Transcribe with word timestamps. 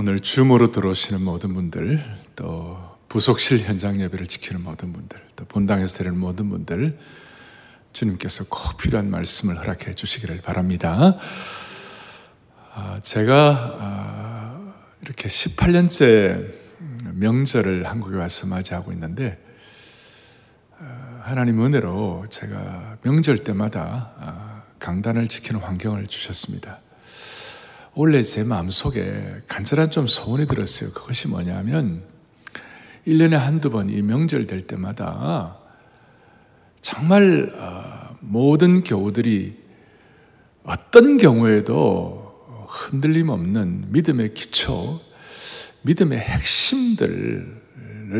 오늘 0.00 0.18
줌으로 0.18 0.72
들어오시는 0.72 1.22
모든 1.22 1.52
분들, 1.52 2.02
또 2.34 2.78
부속실 3.10 3.60
현장 3.60 4.00
예배를 4.00 4.28
지키는 4.28 4.62
모든 4.62 4.94
분들, 4.94 5.20
또 5.36 5.44
본당에서 5.44 5.98
드리는 5.98 6.18
모든 6.18 6.48
분들, 6.48 6.98
주님께서 7.92 8.46
꼭 8.48 8.78
필요한 8.78 9.10
말씀을 9.10 9.58
허락해 9.58 9.92
주시기를 9.92 10.40
바랍니다. 10.40 11.18
아, 12.72 12.98
제가 13.02 13.76
아, 13.78 14.72
이렇게 15.02 15.28
18년째 15.28 16.50
명절을 17.12 17.86
한국에 17.86 18.16
와서 18.16 18.46
맞이하고 18.46 18.92
있는데, 18.92 19.38
아, 20.78 21.20
하나님 21.24 21.62
은혜로 21.62 22.24
제가 22.30 22.96
명절 23.02 23.44
때마다 23.44 24.64
강단을 24.78 25.28
지키는 25.28 25.60
환경을 25.60 26.06
주셨습니다. 26.06 26.78
원래 27.94 28.22
제 28.22 28.44
마음속에 28.44 29.42
간절한 29.48 29.90
좀 29.90 30.06
소원이 30.06 30.46
들었어요. 30.46 30.90
그것이 30.90 31.28
뭐냐면 31.28 32.02
1년에 33.06 33.32
한두 33.32 33.70
번 33.70 33.90
이 33.90 34.00
명절 34.02 34.46
될 34.46 34.62
때마다 34.62 35.56
정말 36.80 37.52
어, 37.54 38.16
모든 38.20 38.82
교우들이 38.82 39.56
어떤 40.62 41.16
경우에도 41.16 42.66
흔들림 42.68 43.28
없는 43.30 43.86
믿음의 43.88 44.34
기초, 44.34 45.00
믿음의 45.82 46.18
핵심들을 46.18 47.60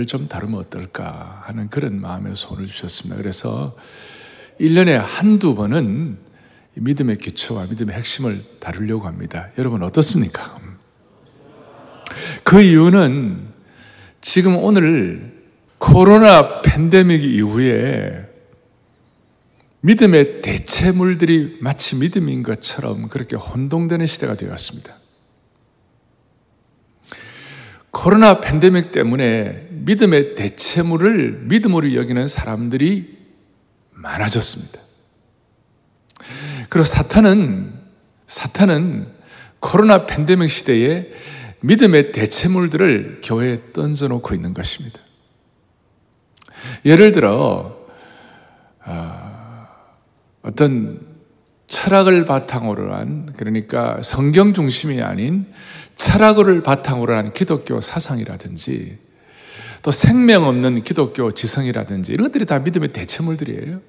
좀 0.08 0.26
다루면 0.26 0.58
어떨까 0.58 1.42
하는 1.46 1.68
그런 1.68 2.00
마음의 2.00 2.34
소원을 2.34 2.66
주셨습니다. 2.66 3.16
그래서 3.16 3.74
1년에 4.60 4.96
한두 4.96 5.54
번은 5.54 6.18
믿음의 6.74 7.18
기초와 7.18 7.66
믿음의 7.66 7.94
핵심을 7.94 8.40
다루려고 8.60 9.06
합니다. 9.06 9.48
여러분 9.58 9.82
어떻습니까? 9.82 10.58
그 12.44 12.60
이유는 12.60 13.48
지금 14.20 14.56
오늘 14.56 15.40
코로나 15.78 16.62
팬데믹 16.62 17.24
이후에 17.24 18.28
믿음의 19.82 20.42
대체물들이 20.42 21.58
마치 21.60 21.96
믿음인 21.96 22.42
것처럼 22.42 23.08
그렇게 23.08 23.36
혼동되는 23.36 24.06
시대가 24.06 24.34
되었습니다. 24.34 24.94
코로나 27.90 28.40
팬데믹 28.40 28.92
때문에 28.92 29.68
믿음의 29.70 30.34
대체물을 30.34 31.44
믿음으로 31.44 31.94
여기는 31.94 32.26
사람들이 32.26 33.18
많아졌습니다. 33.92 34.89
그리고 36.70 36.86
사탄은, 36.86 37.72
사탄은 38.26 39.08
코로나 39.58 40.06
팬데믹 40.06 40.48
시대에 40.48 41.10
믿음의 41.60 42.12
대체물들을 42.12 43.20
교회에 43.22 43.60
던져놓고 43.74 44.34
있는 44.34 44.54
것입니다. 44.54 44.98
예를 46.84 47.12
들어, 47.12 47.76
어, 48.86 49.66
어떤 50.42 51.00
철학을 51.66 52.24
바탕으로 52.24 52.94
한, 52.94 53.32
그러니까 53.36 54.00
성경 54.02 54.54
중심이 54.54 55.02
아닌 55.02 55.46
철학을 55.96 56.62
바탕으로 56.62 57.16
한 57.16 57.32
기독교 57.32 57.80
사상이라든지, 57.80 58.96
또 59.82 59.90
생명 59.90 60.44
없는 60.44 60.84
기독교 60.84 61.32
지성이라든지, 61.32 62.12
이런 62.12 62.28
것들이 62.28 62.46
다 62.46 62.60
믿음의 62.60 62.92
대체물들이에요. 62.92 63.80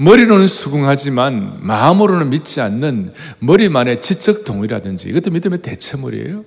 머리로는 0.00 0.46
수긍하지만 0.46 1.58
마음으로는 1.60 2.30
믿지 2.30 2.60
않는 2.60 3.12
머리만의 3.40 4.00
지적 4.00 4.44
동의라든지 4.44 5.08
이것도 5.08 5.30
믿음의 5.30 5.60
대체물이에요. 5.62 6.44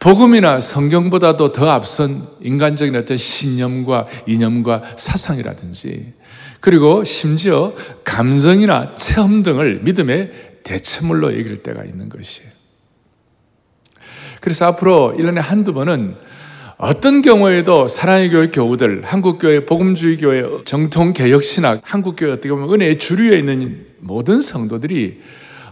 복음이나 0.00 0.60
성경보다도 0.60 1.52
더 1.52 1.70
앞선 1.70 2.20
인간적인 2.40 2.96
어떤 2.96 3.16
신념과 3.16 4.08
이념과 4.26 4.82
사상이라든지 4.96 6.14
그리고 6.58 7.04
심지어 7.04 7.72
감성이나 8.04 8.94
체험 8.96 9.42
등을 9.42 9.80
믿음의 9.82 10.60
대체물로 10.64 11.38
여길 11.38 11.62
때가 11.62 11.84
있는 11.84 12.08
것이에요. 12.08 12.50
그래서 14.40 14.66
앞으로 14.66 15.14
1년에 15.16 15.36
한두 15.36 15.72
번은 15.72 16.16
어떤 16.82 17.20
경우에도 17.20 17.88
사랑의 17.88 18.30
교회 18.30 18.46
교우들, 18.48 19.02
한국교회 19.04 19.66
복음주의 19.66 20.16
교회 20.16 20.42
정통 20.64 21.12
개혁 21.12 21.44
신학, 21.44 21.82
한국교회 21.84 22.32
어떻게 22.32 22.48
보면 22.48 22.72
은혜의 22.72 22.98
주류에 22.98 23.38
있는 23.38 23.84
모든 23.98 24.40
성도들이 24.40 25.20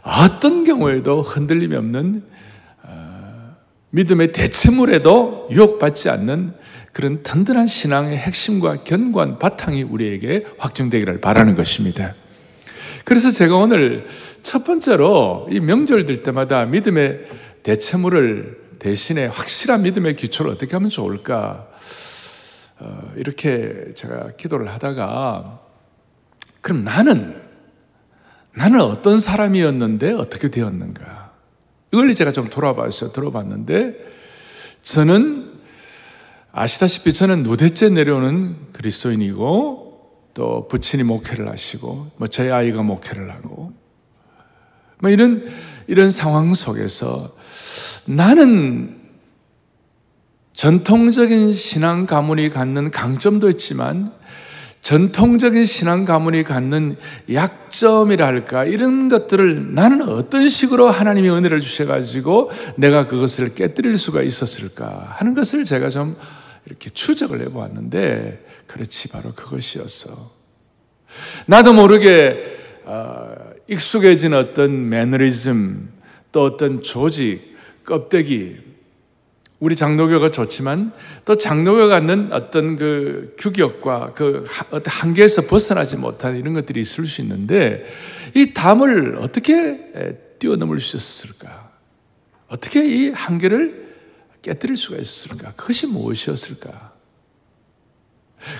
어떤 0.02 0.64
경우에도 0.64 1.22
흔들림이 1.22 1.76
없는 1.76 2.22
어, 2.82 3.56
믿음의 3.88 4.32
대체물에도 4.32 5.48
유혹받지 5.50 6.10
않는 6.10 6.52
그런 6.92 7.22
든든한 7.22 7.66
신앙의 7.66 8.18
핵심과 8.18 8.84
견고한 8.84 9.38
바탕이 9.38 9.84
우리에게 9.84 10.44
확정되기를 10.58 11.22
바라는 11.22 11.56
것입니다. 11.56 12.14
그래서 13.04 13.30
제가 13.30 13.56
오늘 13.56 14.04
첫 14.42 14.62
번째로 14.62 15.48
이 15.50 15.58
명절들 15.58 16.22
때마다 16.22 16.66
믿음의 16.66 17.20
대체물을 17.62 18.67
대신에 18.78 19.26
확실한 19.26 19.82
믿음의 19.82 20.16
기초를 20.16 20.50
어떻게 20.50 20.76
하면 20.76 20.90
좋을까? 20.90 21.68
어, 22.80 23.12
이렇게 23.16 23.92
제가 23.94 24.32
기도를 24.36 24.70
하다가 24.72 25.60
그럼 26.60 26.84
나는 26.84 27.40
나는 28.54 28.80
어떤 28.80 29.20
사람이었는데 29.20 30.12
어떻게 30.12 30.50
되었는가? 30.50 31.32
이걸 31.92 32.12
제가 32.14 32.32
좀 32.32 32.48
돌아봤어요. 32.48 33.12
들어봤는데 33.12 33.94
저는 34.82 35.52
아시다시피 36.52 37.12
저는 37.12 37.42
누대째 37.44 37.88
내려오는 37.90 38.56
그리스도인이고 38.72 39.86
또 40.34 40.68
부친이 40.68 41.02
목회를 41.02 41.48
하시고 41.48 42.10
뭐 42.16 42.28
제 42.28 42.50
아이가 42.50 42.82
목회를 42.82 43.30
하고 43.30 43.72
뭐 45.00 45.10
이런 45.10 45.48
이런 45.86 46.10
상황 46.10 46.54
속에서 46.54 47.37
나는 48.08 48.96
전통적인 50.54 51.52
신앙 51.52 52.06
가문이 52.06 52.48
갖는 52.48 52.90
강점도 52.90 53.50
있지만 53.50 54.12
전통적인 54.80 55.66
신앙 55.66 56.06
가문이 56.06 56.42
갖는 56.44 56.96
약점이랄까 57.30 58.64
이런 58.64 59.10
것들을 59.10 59.74
나는 59.74 60.02
어떤 60.08 60.48
식으로 60.48 60.90
하나님이 60.90 61.28
은혜를 61.28 61.60
주셔가지고 61.60 62.50
내가 62.76 63.06
그것을 63.06 63.54
깨뜨릴 63.54 63.98
수가 63.98 64.22
있었을까 64.22 65.14
하는 65.16 65.34
것을 65.34 65.64
제가 65.64 65.90
좀 65.90 66.16
이렇게 66.64 66.88
추적을 66.88 67.42
해보았는데 67.42 68.46
그렇지 68.66 69.08
바로 69.08 69.32
그것이었어. 69.34 70.10
나도 71.46 71.74
모르게 71.74 72.56
어, 72.84 73.34
익숙해진 73.68 74.32
어떤 74.32 74.88
매너리즘 74.88 75.90
또 76.32 76.44
어떤 76.44 76.82
조직 76.82 77.47
껍데기, 77.88 78.58
우리 79.60 79.74
장로교가 79.74 80.30
좋지만 80.30 80.92
또 81.24 81.36
장로교가 81.36 81.88
갖는 81.88 82.34
어떤 82.34 82.76
그 82.76 83.34
규격과 83.38 84.12
그 84.14 84.44
한계에서 84.84 85.42
벗어나지 85.42 85.96
못한 85.96 86.36
이런 86.36 86.52
것들이 86.52 86.82
있을 86.82 87.06
수 87.06 87.22
있는데 87.22 87.86
이 88.36 88.52
담을 88.52 89.16
어떻게 89.16 90.20
뛰어넘을 90.38 90.80
수 90.80 90.98
있었을까? 90.98 91.70
어떻게 92.48 92.86
이 92.86 93.08
한계를 93.08 93.88
깨뜨릴 94.42 94.76
수가 94.76 94.98
있었을까? 94.98 95.52
그것이 95.52 95.86
무엇이었을까? 95.86 96.92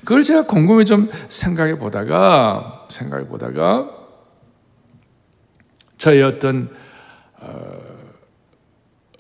그걸 0.01 0.23
제가 0.23 0.47
곰곰이 0.47 0.87
좀 0.87 1.11
생각해 1.29 1.79
보다가 1.79 2.89
생각해 2.91 3.29
보다가 3.29 3.91
저의 5.99 6.23
어떤 6.23 6.71
어, 7.41 7.98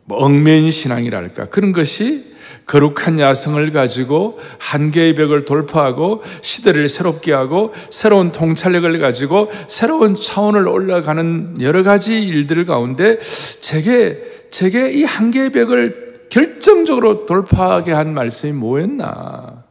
뭐 0.08 0.24
얽매인 0.24 0.70
신앙이랄까 0.70 1.50
그런 1.50 1.72
것이 1.72 2.24
거룩한 2.64 3.20
야성을 3.20 3.72
가지고 3.72 4.38
한계의 4.58 5.14
벽을 5.14 5.44
돌파하고 5.44 6.22
시대를 6.40 6.88
새롭게 6.88 7.32
하고 7.32 7.74
새로운 7.90 8.32
통찰력을 8.32 8.98
가지고 9.00 9.50
새로운 9.68 10.16
차원을 10.16 10.66
올라가는 10.66 11.60
여러 11.60 11.82
가지 11.82 12.26
일들 12.26 12.64
가운데 12.64 13.18
제게 13.60 14.18
제게 14.50 14.90
이 14.92 15.04
한계의 15.04 15.50
벽을 15.50 16.28
결정적으로 16.30 17.26
돌파하게 17.26 17.92
한 17.92 18.14
말씀이 18.14 18.52
뭐였나? 18.52 19.64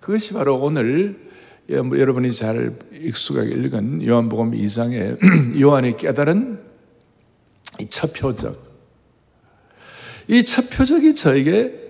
그것이 0.00 0.32
바로 0.32 0.56
오늘 0.56 1.16
여러분이 1.70 2.32
잘 2.32 2.72
익숙하게 2.92 3.50
읽은 3.50 4.04
요한복음 4.04 4.52
2장의 4.52 5.18
요한이 5.60 5.96
깨달은 5.96 6.63
이 7.80 7.86
첫 7.88 8.12
표적. 8.12 8.56
이 10.28 10.42
첫 10.44 10.70
표적이 10.70 11.14
저에게 11.14 11.80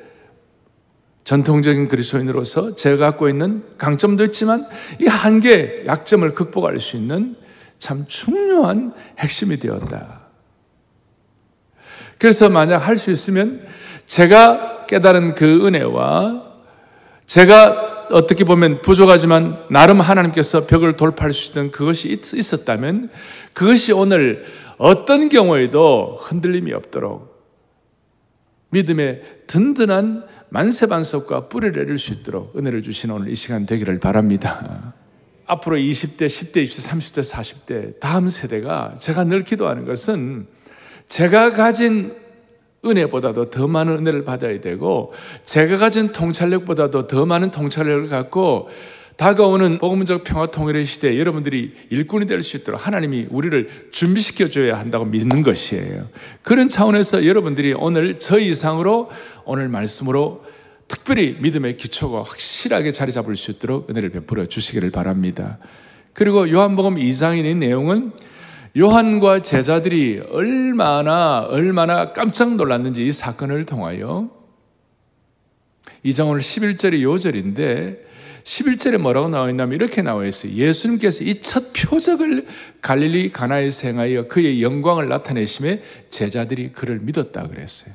전통적인 1.24 1.88
그리스도인으로서 1.88 2.76
제가 2.76 2.96
갖고 2.98 3.28
있는 3.28 3.64
강점도 3.78 4.24
있지만 4.24 4.66
이 5.00 5.06
한계, 5.06 5.84
약점을 5.86 6.34
극복할 6.34 6.80
수 6.80 6.96
있는 6.96 7.36
참 7.78 8.04
중요한 8.08 8.92
핵심이 9.18 9.56
되었다. 9.56 10.20
그래서 12.18 12.48
만약 12.48 12.78
할 12.78 12.96
수 12.96 13.10
있으면 13.10 13.60
제가 14.06 14.86
깨달은 14.86 15.34
그 15.34 15.66
은혜와 15.66 16.42
제가 17.26 18.06
어떻게 18.10 18.44
보면 18.44 18.82
부족하지만 18.82 19.58
나름 19.70 20.00
하나님께서 20.00 20.66
벽을 20.66 20.96
돌파할 20.96 21.32
수 21.32 21.50
있던 21.50 21.70
그것이 21.70 22.10
있었다면 22.10 23.08
그것이 23.54 23.92
오늘 23.92 24.44
어떤 24.78 25.28
경우에도 25.28 26.18
흔들림이 26.20 26.72
없도록 26.72 27.34
믿음의 28.70 29.22
든든한 29.46 30.26
만세반석과 30.48 31.48
뿌리를 31.48 31.72
내릴 31.72 31.98
수 31.98 32.12
있도록 32.12 32.56
은혜를 32.56 32.82
주시는 32.82 33.14
오늘 33.14 33.28
이 33.28 33.34
시간 33.34 33.66
되기를 33.66 34.00
바랍니다. 34.00 34.94
앞으로 35.46 35.76
20대, 35.76 36.26
10대, 36.26 36.64
20대, 36.64 36.90
30대, 36.90 37.32
40대 37.32 38.00
다음 38.00 38.28
세대가 38.28 38.94
제가 38.98 39.24
늘 39.24 39.44
기도하는 39.44 39.84
것은 39.84 40.46
제가 41.06 41.52
가진 41.52 42.14
은혜보다도 42.84 43.50
더 43.50 43.66
많은 43.66 43.98
은혜를 43.98 44.24
받아야 44.24 44.60
되고 44.60 45.12
제가 45.44 45.78
가진 45.78 46.12
통찰력보다도 46.12 47.06
더 47.06 47.26
많은 47.26 47.50
통찰력을 47.50 48.08
갖고 48.08 48.68
다가오는 49.16 49.78
복음적 49.78 50.24
평화 50.24 50.46
통일의 50.50 50.84
시대에 50.84 51.18
여러분들이 51.18 51.72
일꾼이 51.90 52.26
될 52.26 52.42
수 52.42 52.56
있도록 52.56 52.84
하나님이 52.84 53.28
우리를 53.30 53.68
준비시켜 53.90 54.48
줘야 54.48 54.78
한다고 54.78 55.04
믿는 55.04 55.42
것이에요. 55.42 56.08
그런 56.42 56.68
차원에서 56.68 57.26
여러분들이 57.26 57.74
오늘 57.74 58.18
저 58.18 58.38
이상으로 58.38 59.10
오늘 59.44 59.68
말씀으로 59.68 60.44
특별히 60.88 61.36
믿음의 61.40 61.76
기초가 61.76 62.18
확실하게 62.22 62.92
자리 62.92 63.12
잡을 63.12 63.36
수 63.36 63.50
있도록 63.52 63.88
은혜를 63.88 64.10
베풀어 64.10 64.46
주시기를 64.46 64.90
바랍니다. 64.90 65.58
그리고 66.12 66.50
요한복음 66.50 66.96
2장의 66.96 67.56
내용은 67.56 68.12
요한과 68.76 69.40
제자들이 69.40 70.20
얼마나 70.30 71.40
얼마나 71.48 72.12
깜짝 72.12 72.56
놀랐는지 72.56 73.06
이 73.06 73.12
사건을 73.12 73.64
통하여 73.64 74.28
2장 76.04 76.28
오늘 76.28 76.40
11절이 76.40 77.00
요절인데 77.02 78.04
11절에 78.44 78.98
뭐라고 78.98 79.28
나와 79.28 79.48
있냐면 79.50 79.74
이렇게 79.74 80.02
나와 80.02 80.24
있어요. 80.26 80.52
예수님께서 80.52 81.24
이 81.24 81.40
첫 81.40 81.72
표적을 81.72 82.46
갈릴리 82.80 83.32
가나에서 83.32 83.88
행하여 83.88 84.28
그의 84.28 84.62
영광을 84.62 85.08
나타내심에 85.08 85.80
제자들이 86.10 86.72
그를 86.72 86.98
믿었다 87.00 87.48
그랬어요. 87.48 87.94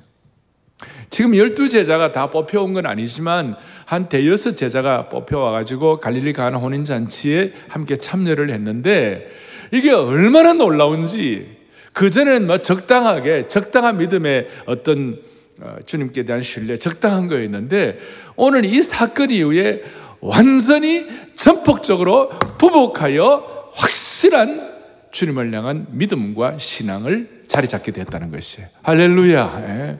지금 1.11 1.35
열두 1.35 1.69
제자가 1.69 2.11
다 2.11 2.29
뽑혀온 2.29 2.73
건 2.73 2.85
아니지만 2.85 3.55
한 3.85 4.09
대여섯 4.09 4.55
제자가 4.55 5.09
뽑혀와가지고 5.09 5.99
갈릴리 5.99 6.33
가나 6.33 6.57
혼인잔치에 6.57 7.53
함께 7.67 7.95
참여를 7.95 8.51
했는데 8.51 9.29
이게 9.71 9.91
얼마나 9.91 10.53
놀라운지 10.53 11.57
그전에는 11.93 12.47
뭐 12.47 12.57
적당하게 12.59 13.47
적당한 13.47 13.97
믿음의 13.97 14.47
어떤 14.65 15.19
어, 15.61 15.75
주님께 15.85 16.23
대한 16.23 16.41
신뢰 16.41 16.77
적당한 16.77 17.27
거였는데 17.27 17.99
오늘 18.37 18.63
이 18.63 18.81
사건 18.81 19.31
이후에 19.31 19.83
완전히 20.21 21.05
전폭적으로 21.35 22.29
부복하여 22.57 23.69
확실한 23.73 24.69
주님을 25.11 25.53
향한 25.53 25.87
믿음과 25.91 26.57
신앙을 26.57 27.43
자리 27.47 27.67
잡게 27.67 27.91
됐다는 27.91 28.31
것이에요. 28.31 28.67
할렐루야. 28.83 29.63
예. 29.67 29.99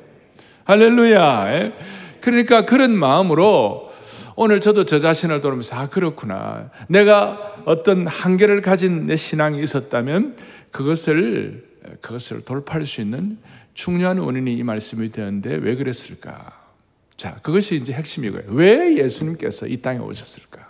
할렐루야. 0.66 1.54
예. 1.54 1.74
그러니까 2.22 2.66
그런 2.66 2.92
마음으로 2.92 3.90
오늘 4.36 4.60
저도 4.60 4.86
저 4.86 5.00
자신을 5.00 5.42
돌면서 5.42 5.76
아 5.76 5.90
그렇구나. 5.90 6.70
내가 6.88 7.56
어떤 7.66 8.08
한계를 8.08 8.62
가진 8.62 9.08
내 9.08 9.16
신앙이 9.16 9.62
있었다면 9.62 10.38
그것을 10.72 11.66
그것을 12.02 12.46
돌파할 12.46 12.86
수 12.86 13.02
있는 13.02 13.38
중요한 13.74 14.18
원인이 14.18 14.54
이 14.54 14.64
말씀이 14.64 15.12
되었는데 15.12 15.56
왜 15.56 15.76
그랬을까? 15.76 16.59
자, 17.20 17.38
그것이 17.42 17.76
이제 17.76 17.92
핵심이고요. 17.92 18.44
왜 18.48 18.98
예수님께서 18.98 19.68
이 19.68 19.82
땅에 19.82 20.00
오셨을까? 20.00 20.70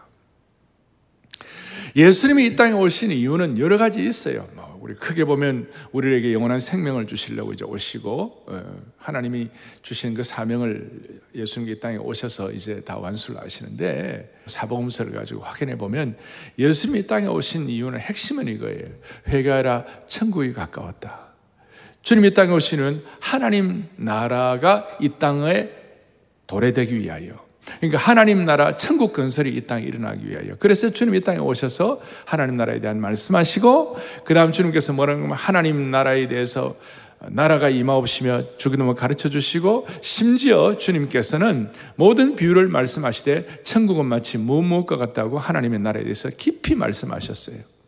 예수님이 1.96 2.48
이 2.48 2.56
땅에 2.56 2.74
오신 2.74 3.12
이유는 3.12 3.60
여러 3.60 3.78
가지 3.78 4.04
있어요. 4.04 4.48
뭐 4.56 4.80
우리 4.82 4.96
크게 4.96 5.26
보면 5.26 5.70
우리에게 5.92 6.34
영원한 6.34 6.58
생명을 6.58 7.06
주시려고 7.06 7.54
이제 7.54 7.66
오시고 7.66 8.46
어, 8.48 8.82
하나님이 8.98 9.50
주신 9.84 10.16
그 10.16 10.24
사명을 10.24 11.22
예수님이 11.36 11.74
이 11.74 11.80
땅에 11.80 11.98
오셔서 11.98 12.52
이제 12.52 12.82
다 12.82 12.98
완수를 12.98 13.40
하시는데 13.40 14.42
사복음서를 14.48 15.12
가지고 15.12 15.42
확인해 15.42 15.78
보면 15.78 16.18
예수님이 16.58 17.02
이 17.02 17.08
땅에 17.08 17.28
오신 17.28 17.70
이유는 17.70 18.00
핵심은 18.00 18.48
이거예요. 18.48 18.88
회개하라 19.28 19.86
천국이 20.08 20.54
가까웠다. 20.54 21.30
주님이 22.02 22.34
땅에 22.34 22.52
오시는 22.52 23.04
하나님 23.20 23.86
나라가 23.98 24.88
이 25.00 25.10
땅에 25.20 25.79
도래되기 26.50 26.98
위하여. 26.98 27.48
그러니까 27.78 28.00
하나님 28.00 28.46
나라 28.46 28.76
천국 28.78 29.14
건설이 29.14 29.54
이 29.54 29.62
땅에 29.68 29.84
일어나기 29.84 30.28
위하여. 30.28 30.56
그래서 30.58 30.90
주님 30.90 31.14
이 31.16 31.22
땅에 31.22 31.38
오셔서 31.38 32.02
하나님 32.26 32.58
나라에 32.58 32.82
대한 32.82 33.00
말씀하시고 33.00 33.98
그 34.24 34.34
다음 34.34 34.52
주님께서 34.52 34.94
뭐라고 34.94 35.24
하면 35.24 35.38
하나님 35.38 35.92
나라에 35.92 36.28
대해서 36.28 36.74
나라가 37.28 37.70
임하옵시며 37.70 38.58
주기도을 38.58 38.96
가르쳐 38.96 39.30
주시고 39.30 39.86
심지어 40.02 40.78
주님께서는 40.78 41.70
모든 41.96 42.36
비유를 42.36 42.70
말씀하시되 42.70 43.62
천국은 43.64 44.06
마치 44.06 44.38
무엇무엇과 44.38 44.98
같다고 44.98 45.38
하나님의 45.38 45.80
나라에 45.80 46.04
대해서 46.04 46.30
깊이 46.30 46.76
말씀하셨어요. 46.76 47.79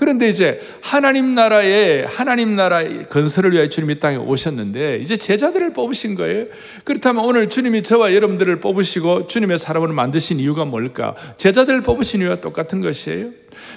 그런데 0.00 0.30
이제 0.30 0.58
하나님 0.80 1.34
나라에 1.34 2.04
하나님 2.04 2.56
나라 2.56 2.82
건설을 3.10 3.52
위해 3.52 3.68
주님이 3.68 4.00
땅에 4.00 4.16
오셨는데 4.16 4.96
이제 5.02 5.14
제자들을 5.14 5.74
뽑으신 5.74 6.14
거예요. 6.14 6.46
그렇다면 6.84 7.22
오늘 7.22 7.50
주님이 7.50 7.82
저와 7.82 8.14
여러분들을 8.14 8.60
뽑으시고 8.60 9.26
주님의 9.26 9.58
사람을 9.58 9.88
만드신 9.88 10.40
이유가 10.40 10.64
뭘까? 10.64 11.14
제자들을 11.36 11.82
뽑으신 11.82 12.22
이유가 12.22 12.40
똑같은 12.40 12.80
것이에요. 12.80 13.26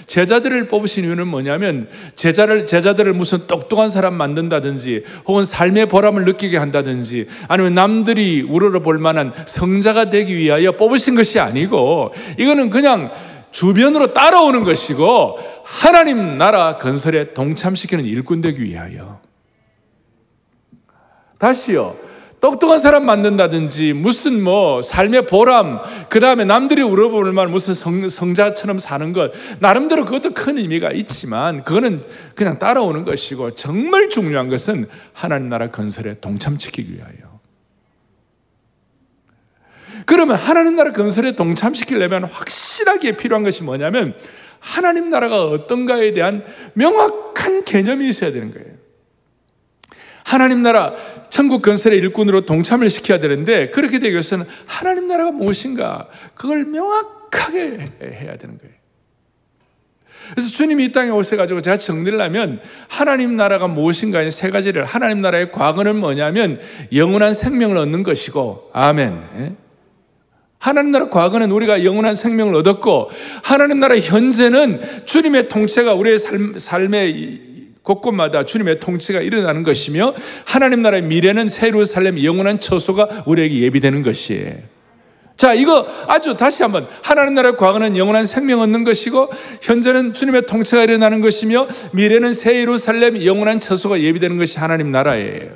제자들을 0.06 0.68
뽑으신 0.68 1.04
이유는 1.04 1.26
뭐냐면 1.28 1.90
제자를 2.14 2.66
제자들을 2.66 3.12
무슨 3.12 3.46
똑똑한 3.46 3.90
사람 3.90 4.14
만든다든지 4.14 5.04
혹은 5.26 5.44
삶의 5.44 5.86
보람을 5.90 6.24
느끼게 6.24 6.56
한다든지 6.56 7.26
아니면 7.48 7.74
남들이 7.74 8.40
우러러 8.40 8.80
볼 8.80 8.98
만한 8.98 9.34
성자가 9.44 10.08
되기 10.08 10.34
위하여 10.34 10.72
뽑으신 10.72 11.16
것이 11.16 11.38
아니고 11.38 12.14
이거는 12.38 12.70
그냥 12.70 13.10
주변으로 13.54 14.12
따라오는 14.12 14.64
것이고 14.64 15.38
하나님 15.62 16.36
나라 16.38 16.76
건설에 16.76 17.32
동참시키는 17.34 18.04
일꾼 18.04 18.40
되기 18.40 18.64
위하여. 18.64 19.20
다시요. 21.38 21.96
똑똑한 22.40 22.80
사람 22.80 23.06
만든다든지 23.06 23.92
무슨 23.94 24.42
뭐 24.42 24.82
삶의 24.82 25.26
보람 25.26 25.78
그 26.10 26.20
다음에 26.20 26.44
남들이 26.44 26.82
울어볼 26.82 27.32
만 27.32 27.50
무슨 27.50 27.72
성, 27.72 28.06
성자처럼 28.08 28.80
사는 28.80 29.12
것 29.14 29.32
나름대로 29.60 30.04
그것도 30.04 30.34
큰 30.34 30.58
의미가 30.58 30.90
있지만 30.90 31.64
그거는 31.64 32.04
그냥 32.34 32.58
따라오는 32.58 33.04
것이고 33.04 33.52
정말 33.52 34.10
중요한 34.10 34.50
것은 34.50 34.84
하나님 35.14 35.48
나라 35.48 35.70
건설에 35.70 36.16
동참시키기 36.20 36.96
위하여 36.96 37.33
그러면 40.04 40.36
하나님 40.36 40.74
나라 40.76 40.92
건설에 40.92 41.32
동참시키려면 41.32 42.24
확실하게 42.24 43.16
필요한 43.16 43.42
것이 43.42 43.62
뭐냐면 43.62 44.14
하나님 44.60 45.10
나라가 45.10 45.44
어떤가에 45.46 46.12
대한 46.12 46.44
명확한 46.74 47.64
개념이 47.64 48.08
있어야 48.08 48.32
되는 48.32 48.52
거예요. 48.52 48.74
하나님 50.24 50.62
나라 50.62 50.94
천국 51.28 51.62
건설의 51.62 51.98
일꾼으로 51.98 52.46
동참을 52.46 52.88
시켜야 52.88 53.18
되는데 53.18 53.70
그렇게 53.70 53.98
되기 53.98 54.12
위해서는 54.12 54.46
하나님 54.66 55.06
나라가 55.06 55.30
무엇인가 55.30 56.08
그걸 56.34 56.64
명확하게 56.64 57.78
해야 58.02 58.36
되는 58.36 58.58
거예요. 58.58 58.74
그래서 60.32 60.50
주님이 60.50 60.86
이 60.86 60.92
땅에 60.92 61.10
오셔가지고 61.10 61.60
제가 61.60 61.76
정리를 61.76 62.18
하면 62.18 62.60
하나님 62.88 63.36
나라가 63.36 63.68
무엇인가 63.68 64.28
세 64.30 64.48
가지를 64.48 64.86
하나님 64.86 65.20
나라의 65.20 65.52
과거는 65.52 65.96
뭐냐면 65.96 66.58
영원한 66.94 67.34
생명을 67.34 67.76
얻는 67.76 68.02
것이고 68.02 68.70
아멘. 68.72 69.63
예? 70.64 70.68
하나님 70.68 70.92
나라 70.92 71.10
과거는 71.10 71.50
우리가 71.50 71.84
영원한 71.84 72.14
생명을 72.14 72.54
얻었고 72.54 73.10
하나님 73.42 73.80
나라 73.80 73.98
현재는 73.98 74.80
주님의 75.04 75.48
통치가 75.48 75.92
우리의 75.92 76.18
삶, 76.18 76.58
삶의 76.58 77.40
곳곳마다 77.82 78.46
주님의 78.46 78.80
통치가 78.80 79.20
일어나는 79.20 79.62
것이며 79.62 80.14
하나님 80.46 80.80
나라의 80.80 81.02
미래는 81.02 81.48
새로 81.48 81.84
살렘 81.84 82.22
영원한 82.24 82.58
처소가 82.58 83.24
우리에게 83.26 83.60
예비되는 83.60 84.02
것이에요. 84.02 84.73
자, 85.36 85.52
이거 85.52 85.86
아주 86.06 86.36
다시 86.36 86.62
한번 86.62 86.86
하나님 87.02 87.34
나라의 87.34 87.56
과거는 87.56 87.96
영원한 87.96 88.24
생명 88.24 88.60
얻는 88.60 88.84
것이고 88.84 89.28
현재는 89.62 90.14
주님의 90.14 90.46
통치가 90.46 90.84
일어나는 90.84 91.20
것이며 91.20 91.66
미래는 91.92 92.32
새 92.32 92.60
예루살렘 92.60 93.22
영원한 93.24 93.58
처소가 93.58 94.00
예비되는 94.00 94.38
것이 94.38 94.58
하나님 94.58 94.92
나라예요. 94.92 95.50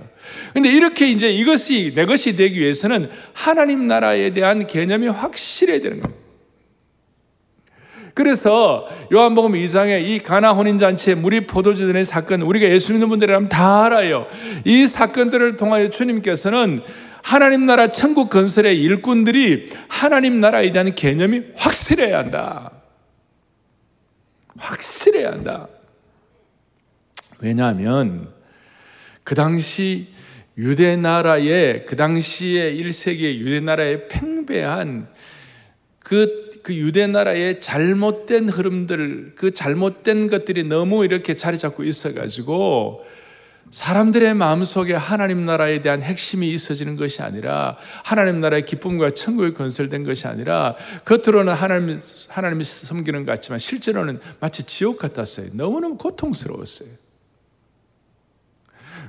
근데 0.52 0.68
이렇게 0.68 1.08
이제 1.08 1.30
이것이 1.30 1.92
내 1.94 2.06
것이 2.06 2.34
되기 2.34 2.60
위해서는 2.60 3.08
하나님 3.32 3.86
나라에 3.86 4.32
대한 4.32 4.66
개념이 4.66 5.06
확실해야 5.08 5.80
되는 5.80 6.00
겁니다. 6.00 6.28
그래서 8.14 8.88
요한복음 9.12 9.52
2장에 9.52 10.04
이 10.04 10.18
가나 10.18 10.52
혼인 10.52 10.76
잔치에 10.76 11.14
물이 11.14 11.46
포도주 11.46 11.86
되는 11.86 12.02
사건 12.02 12.42
우리가 12.42 12.68
예수 12.68 12.90
믿는 12.90 13.08
분들이라면 13.10 13.48
다 13.48 13.84
알아요. 13.84 14.26
이 14.64 14.88
사건들을 14.88 15.56
통하여 15.56 15.88
주님께서는 15.88 16.80
하나님 17.22 17.66
나라 17.66 17.88
천국 17.88 18.30
건설의 18.30 18.80
일꾼들이 18.82 19.70
하나님 19.88 20.40
나라에 20.40 20.72
대한 20.72 20.94
개념이 20.94 21.42
확실해야 21.56 22.18
한다. 22.18 22.72
확실해야 24.56 25.32
한다. 25.32 25.68
왜냐하면 27.40 28.32
그 29.24 29.34
당시 29.34 30.08
유대 30.56 30.96
나라의 30.96 31.86
그 31.86 31.94
당시에 31.94 32.74
1세기의 32.74 33.38
유대 33.38 33.60
나라의 33.60 34.08
팽배한 34.08 35.08
그, 36.00 36.60
그 36.62 36.74
유대 36.74 37.06
나라의 37.06 37.60
잘못된 37.60 38.48
흐름들, 38.48 39.34
그 39.36 39.52
잘못된 39.52 40.28
것들이 40.28 40.64
너무 40.64 41.04
이렇게 41.04 41.34
자리 41.34 41.58
잡고 41.58 41.84
있어가지고 41.84 43.04
사람들의 43.70 44.34
마음속에 44.34 44.94
하나님 44.94 45.44
나라에 45.44 45.80
대한 45.80 46.02
핵심이 46.02 46.50
있어지는 46.52 46.96
것이 46.96 47.22
아니라 47.22 47.76
하나님 48.02 48.40
나라의 48.40 48.64
기쁨과 48.64 49.10
천국이 49.10 49.52
건설된 49.52 50.04
것이 50.04 50.26
아니라 50.26 50.74
겉으로는 51.04 51.52
하나님, 51.52 52.00
하나님을 52.28 52.64
섬기는 52.64 53.24
것 53.24 53.32
같지만 53.32 53.58
실제로는 53.58 54.20
마치 54.40 54.62
지옥 54.62 54.98
같았어요. 54.98 55.48
너무너무 55.54 55.98
고통스러웠어요. 55.98 56.88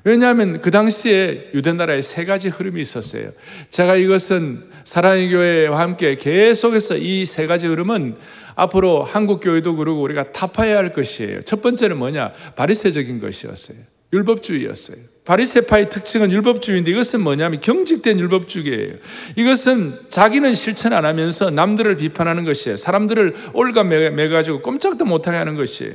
왜냐하면 0.05 0.61
그 0.61 0.71
당시에 0.71 1.51
유대 1.53 1.73
나라에 1.73 2.01
세 2.01 2.23
가지 2.23 2.47
흐름이 2.47 2.81
있었어요. 2.81 3.29
제가 3.69 3.95
이것은 3.95 4.63
사랑의 4.85 5.29
교회와 5.29 5.79
함께 5.79 6.15
계속해서 6.15 6.97
이 6.97 7.25
세 7.25 7.47
가지 7.47 7.67
흐름은 7.67 8.15
앞으로 8.55 9.03
한국 9.03 9.41
교회도 9.41 9.75
그러고 9.75 10.01
우리가 10.01 10.31
타파해야 10.31 10.77
할 10.77 10.93
것이에요. 10.93 11.41
첫 11.43 11.61
번째는 11.61 11.97
뭐냐? 11.97 12.31
바리새적인 12.55 13.19
것이었어요. 13.19 13.98
율법주의였어요. 14.11 14.97
바리새파의 15.25 15.89
특징은 15.89 16.31
율법주의인데 16.31 16.89
이것은 16.89 17.21
뭐냐면 17.21 17.59
경직된 17.59 18.19
율법주의예요. 18.19 18.95
이것은 19.35 20.09
자기는 20.09 20.53
실천 20.55 20.93
안 20.93 21.05
하면서 21.05 21.49
남들을 21.51 21.97
비판하는 21.97 22.45
것이에요. 22.45 22.75
사람들을 22.77 23.35
올가 23.53 23.83
매가지고 23.83 24.61
꼼짝도 24.61 25.05
못하게 25.05 25.37
하는 25.37 25.55
것이에요. 25.55 25.93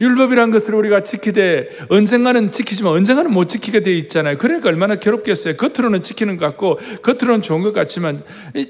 율법이란 0.00 0.50
것을 0.50 0.74
우리가 0.74 1.02
지키되 1.02 1.86
언젠가는 1.88 2.50
지키지만 2.50 2.92
언젠가는 2.92 3.30
못 3.32 3.48
지키게 3.48 3.80
돼 3.80 3.94
있잖아요. 3.94 4.36
그러니까 4.36 4.68
얼마나 4.68 4.96
괴롭겠어요. 4.96 5.56
겉으로는 5.56 6.02
지키는 6.02 6.36
것 6.36 6.46
같고 6.46 6.78
겉으로는 7.02 7.42
좋은 7.42 7.62
것 7.62 7.72
같지만 7.72 8.22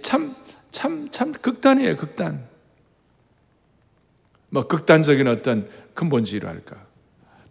참 0.03 0.45
참 0.75 1.09
참 1.13 1.33
극단이에요. 1.33 1.97
극단. 1.97 2.47
뭐 4.51 4.67
극단적인 4.67 5.29
어떤 5.29 5.71
근본주의로 5.95 6.49
할까. 6.49 6.84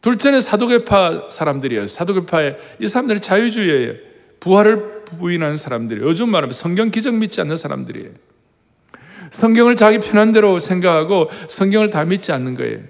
둘째는 0.03 0.41
사도계파 0.41 1.29
사람들이에요. 1.31 1.87
사도계파의 1.87 2.57
이 2.79 2.87
사람들은 2.87 3.21
자유주의예요. 3.21 3.93
부활을 4.41 5.05
부인하는 5.05 5.55
사람들이에요. 5.55 6.05
요즘 6.05 6.29
말하면 6.29 6.51
성경 6.51 6.91
기적 6.91 7.15
믿지 7.15 7.39
않는 7.39 7.55
사람들이에요. 7.55 8.09
성경을 9.31 9.77
자기 9.77 9.99
편한 9.99 10.33
대로 10.33 10.59
생각하고 10.59 11.29
성경을 11.47 11.89
다 11.89 12.03
믿지 12.03 12.33
않는 12.33 12.55
거예요. 12.55 12.81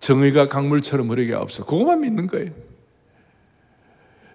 정의가 0.00 0.48
강물처럼 0.48 1.08
흐르게 1.08 1.32
없어. 1.32 1.64
그것만 1.64 2.02
믿는 2.02 2.26
거예요. 2.26 2.50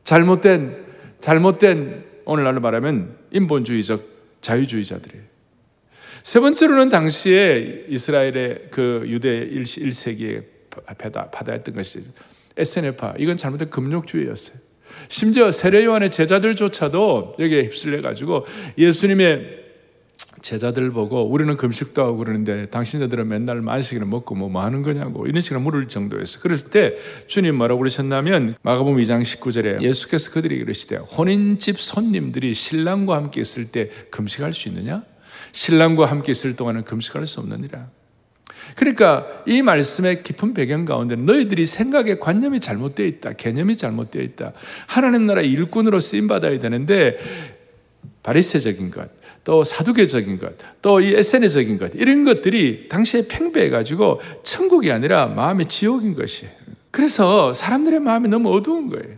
잘못된, 0.04 0.86
잘못된, 1.20 2.06
오늘날로 2.26 2.60
말하면 2.60 3.18
인본주의적 3.32 4.04
자유주의자들이에요. 4.42 5.24
세 6.24 6.40
번째로는 6.40 6.90
당시에 6.90 7.86
이스라엘의 7.88 8.70
그 8.72 9.04
유대 9.06 9.48
1세기에 9.48 10.53
받아했던 10.86 11.76
것이 11.76 12.02
SNF파. 12.58 13.16
이건 13.18 13.38
잘못된 13.38 13.70
금욕주의였어요. 13.70 14.58
심지어 15.08 15.52
세례 15.52 15.84
요한의 15.86 16.12
제자들조차도 16.12 17.36
여기에 17.40 17.64
휩쓸려 17.64 18.02
가지고 18.02 18.46
예수님의 18.78 19.64
제자들 20.42 20.92
보고 20.92 21.24
우리는 21.24 21.56
금식도 21.56 22.04
하고 22.04 22.18
그러는데 22.18 22.70
당신들은 22.70 23.28
맨날 23.28 23.62
만식이나 23.62 24.06
먹고 24.06 24.36
뭐, 24.36 24.50
뭐 24.50 24.62
하는 24.62 24.84
거냐고 24.84 25.26
이런 25.26 25.42
식으로 25.42 25.62
물을 25.62 25.88
정도였어. 25.88 26.42
그랬을 26.42 26.70
때 26.70 26.96
주님 27.28 27.56
뭐라고 27.56 27.80
그러셨냐면 27.80 28.56
마가복음 28.62 28.98
2장 29.02 29.22
19절에 29.22 29.82
예수께서 29.82 30.32
그들이 30.32 30.60
그러시되 30.60 30.98
혼인집 30.98 31.80
손님들이 31.80 32.54
신랑과 32.54 33.16
함께 33.16 33.40
있을 33.40 33.72
때 33.72 33.90
금식할 34.10 34.54
수 34.54 34.68
있느냐? 34.68 35.04
신랑과 35.54 36.08
함께 36.08 36.32
있을 36.34 36.58
동안은 36.58 36.84
금식할 36.84 37.26
수 37.26 37.40
없느니라. 37.40 37.90
그러니까 38.76 39.26
이 39.46 39.62
말씀의 39.62 40.24
깊은 40.24 40.54
배경 40.54 40.86
가운데 40.86 41.16
너희들이 41.16 41.66
생각의 41.66 42.20
관념이 42.20 42.60
잘못되어 42.60 43.06
있다. 43.06 43.34
개념이 43.34 43.78
잘못되어 43.78 44.22
있다. 44.22 44.54
하나님 44.88 45.26
나라 45.26 45.42
일꾼으로 45.42 46.00
쓰임 46.00 46.28
받아야 46.28 46.58
되는데 46.58 47.18
바리새적인 48.24 48.92
것, 48.92 49.10
또 49.44 49.64
사두개적인 49.64 50.40
것, 50.40 50.54
또 50.82 51.02
이 51.02 51.14
에세네적인 51.14 51.78
것, 51.78 51.92
이런 51.96 52.24
것들이 52.24 52.88
당시에 52.88 53.28
팽배해 53.28 53.70
가지고 53.70 54.22
천국이 54.44 54.92
아니라 54.92 55.28
마음의 55.28 55.68
지옥인 55.68 56.16
것이에요. 56.16 56.52
그래서 56.92 57.52
사람들의 57.54 58.00
마음이 58.00 58.30
너무 58.30 58.56
어두운 58.56 58.90
거예요. 58.90 59.18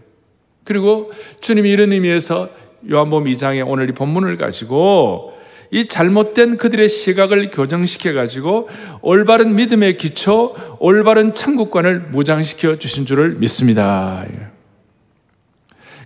그리고 0.64 1.12
주님이 1.42 1.70
이런 1.70 1.94
의미에서 1.94 2.50
요한복음 2.90 3.32
2장에 3.32 3.64
오늘 3.68 3.90
이 3.90 3.94
본문을 3.94 4.38
가지고 4.38 5.38
이 5.72 5.88
잘못된 5.88 6.58
그들의 6.58 6.88
시각을 6.88 7.50
교정시켜 7.50 8.14
가지고 8.14 8.70
올바른 9.02 9.56
믿음의 9.56 9.98
기초, 9.98 10.56
올바른 10.80 11.34
천국관을 11.34 12.00
무장시켜 12.12 12.78
주신 12.78 13.06
줄을 13.06 13.32
믿습니다. 13.36 14.26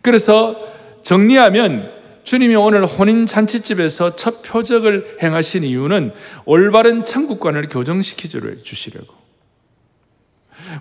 그래서 0.01 0.55
정리하면 1.03 1.91
주님이 2.23 2.55
오늘 2.55 2.85
혼인 2.85 3.25
잔치집에서 3.25 4.15
첫 4.15 4.43
표적을 4.43 5.17
행하신 5.21 5.63
이유는 5.63 6.13
올바른 6.45 7.03
천국관을 7.03 7.69
교정시켜 7.69 8.29
주시려고. 8.61 9.15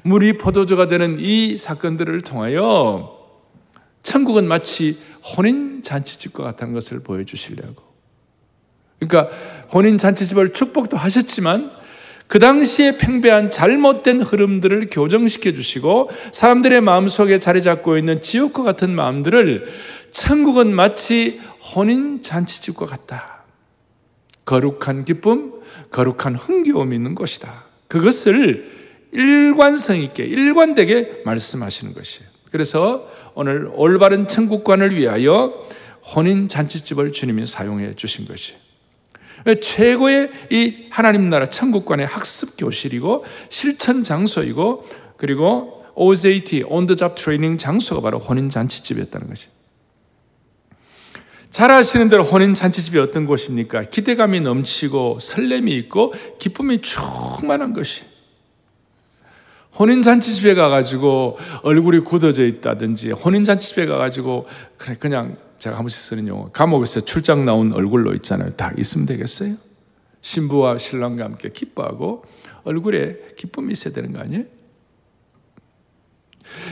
물이 0.03 0.37
포도주가 0.39 0.89
되는 0.89 1.17
이 1.19 1.57
사건들을 1.57 2.21
통하여 2.21 3.17
천국은 4.03 4.47
마치 4.47 4.99
혼인 5.37 5.83
잔치집과 5.83 6.45
같다는 6.45 6.75
것을 6.75 7.03
보여주시려고. 7.03 7.88
그러니까 8.99 9.35
혼인 9.73 9.99
잔치집을 9.99 10.53
축복도 10.53 10.97
하셨지만 10.97 11.71
그 12.27 12.39
당시에 12.39 12.99
팽배한 12.99 13.49
잘못된 13.49 14.21
흐름들을 14.21 14.89
교정시켜 14.91 15.53
주시고 15.53 16.11
사람들의 16.33 16.83
마음속에 16.83 17.39
자리 17.39 17.63
잡고 17.63 17.97
있는 17.97 18.21
지옥과 18.21 18.63
같은 18.63 18.91
마음들을 18.91 19.65
천국은 20.11 20.75
마치 20.75 21.41
혼인 21.75 22.23
잔치집과 22.23 22.87
같다. 22.87 23.45
거룩한 24.45 25.05
기쁨, 25.07 25.55
거룩한 25.91 26.35
흥겨움이 26.35 26.97
있는 26.97 27.15
곳이다. 27.15 27.65
그것을 27.89 28.79
일관성 29.13 29.99
있게, 29.99 30.25
일관되게 30.25 31.23
말씀하시는 31.25 31.95
것이에요. 31.95 32.29
그래서 32.51 33.11
오늘 33.35 33.71
올바른 33.75 34.29
천국관을 34.29 34.97
위하여 34.97 35.63
혼인 36.15 36.49
잔치집을 36.49 37.13
주님이 37.13 37.47
사용해 37.47 37.95
주신 37.95 38.27
것이에요. 38.27 38.68
최고의 39.61 40.31
이 40.51 40.87
하나님 40.91 41.29
나라 41.29 41.47
천국관의 41.47 42.07
학습 42.07 42.57
교실이고 42.59 43.25
실천 43.49 44.03
장소이고 44.03 44.85
그리고 45.17 45.85
OJT, 45.95 46.65
Job 46.97 47.15
Training 47.17 47.59
장소가 47.59 48.01
바로 48.01 48.19
혼인 48.19 48.51
잔치집이었다는 48.51 49.29
것이. 49.29 49.49
잘 51.51 51.71
아시는 51.71 52.09
대로 52.09 52.23
혼인 52.23 52.55
잔치집이 52.55 52.99
어떤 52.99 53.27
곳입니까? 53.27 53.83
기대감이 53.85 54.41
넘치고 54.41 55.19
설렘이 55.19 55.77
있고 55.77 56.13
기쁨이 56.39 56.81
충만한 56.81 57.73
것이. 57.73 58.05
혼인 59.77 60.03
잔치집에 60.03 60.55
가가지고 60.55 61.39
얼굴이 61.63 62.01
굳어져 62.01 62.45
있다든지 62.45 63.13
혼인 63.13 63.45
잔치집에 63.45 63.87
가가지고 63.87 64.47
그냥 64.99 65.37
제가 65.59 65.77
한 65.77 65.85
번씩 65.85 66.01
쓰는 66.01 66.29
용어 66.29 66.51
감옥에서 66.51 67.01
출장 67.01 67.45
나온 67.45 67.73
얼굴로 67.73 68.15
있잖아요. 68.15 68.51
다 68.51 68.73
있으면 68.79 69.07
되겠어요? 69.07 69.55
신부와 70.21 70.79
신랑과 70.79 71.25
함께 71.25 71.49
기뻐하고 71.51 72.25
얼굴에 72.65 73.17
기쁨이 73.37 73.73
있어야 73.73 73.95
되는 73.95 74.13
거 74.13 74.21
아니에요? 74.21 74.45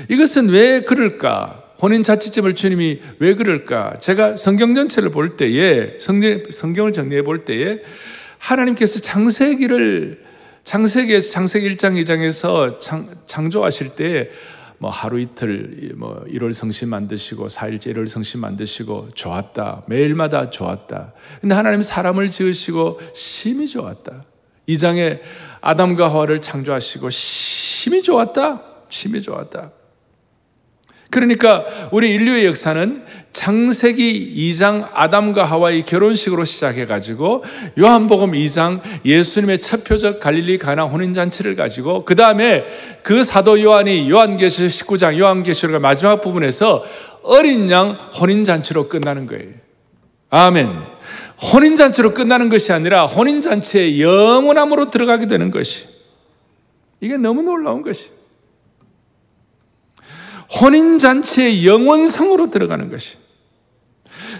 이것은 0.08 0.48
왜 0.48 0.80
그럴까? 0.82 1.64
혼인 1.80 2.02
자치집을 2.02 2.54
주님이 2.54 3.00
왜 3.18 3.34
그럴까? 3.34 3.94
제가 4.00 4.36
성경 4.36 4.74
전체를 4.74 5.10
볼 5.10 5.36
때에 5.36 5.98
성경, 5.98 6.86
을 6.86 6.92
정리해 6.92 7.22
볼 7.22 7.44
때에 7.44 7.80
하나님께서 8.38 9.00
창세기를 9.00 10.24
창세기에서 10.64 11.30
창세기 11.30 11.76
1장 11.76 12.02
2장에서 12.02 12.80
창, 12.80 13.06
창조하실 13.26 13.90
때 13.90 14.30
뭐 14.78 14.90
하루 14.90 15.18
이틀 15.20 15.94
뭐 15.96 16.24
1월 16.28 16.52
성신 16.52 16.88
만드시고 16.88 17.46
4일째 17.46 17.94
1월 17.94 18.08
성신 18.08 18.40
만드시고 18.40 19.10
좋았다. 19.14 19.84
매일마다 19.86 20.50
좋았다. 20.50 21.12
근데 21.40 21.54
하나님 21.54 21.82
사람을 21.82 22.28
지으시고 22.28 23.00
심히 23.14 23.66
좋았다. 23.68 24.24
이 24.66 24.78
장에 24.78 25.20
아담과 25.60 26.10
하와를 26.10 26.40
창조하시고 26.40 27.10
심히 27.10 28.02
좋았다. 28.02 28.62
심히 28.88 29.22
좋았다. 29.22 29.70
그러니까 31.10 31.64
우리 31.92 32.10
인류의 32.10 32.46
역사는 32.46 33.04
창세기 33.32 34.34
2장 34.50 34.88
아담과 34.94 35.44
하와의 35.44 35.84
결혼식으로 35.84 36.46
시작해 36.46 36.86
가지고 36.86 37.44
요한복음 37.78 38.32
2장 38.32 38.80
예수님의 39.04 39.60
첫 39.60 39.84
표적 39.84 40.20
갈릴리 40.20 40.56
가나 40.56 40.84
혼인 40.84 41.12
잔치를 41.12 41.54
가지고 41.54 42.06
그다음에 42.06 42.64
그 43.02 43.24
사도 43.24 43.60
요한이 43.60 44.10
요한계시록 44.10 44.70
19장 44.70 45.18
요한계시록 45.18 45.80
마지막 45.82 46.22
부분에서 46.22 46.82
어린 47.22 47.70
양 47.70 47.90
혼인 48.18 48.42
잔치로 48.42 48.88
끝나는 48.88 49.26
거예요. 49.26 49.52
아멘. 50.30 50.72
혼인 51.52 51.76
잔치로 51.76 52.14
끝나는 52.14 52.48
것이 52.48 52.72
아니라 52.72 53.04
혼인 53.04 53.42
잔치에 53.42 54.00
영원함으로 54.00 54.90
들어가게 54.90 55.26
되는 55.26 55.50
것이 55.50 55.86
이게 57.00 57.18
너무 57.18 57.42
놀라운 57.42 57.82
것이 57.82 58.15
혼인잔치의 60.60 61.66
영원성으로 61.66 62.50
들어가는 62.50 62.90
것이. 62.90 63.16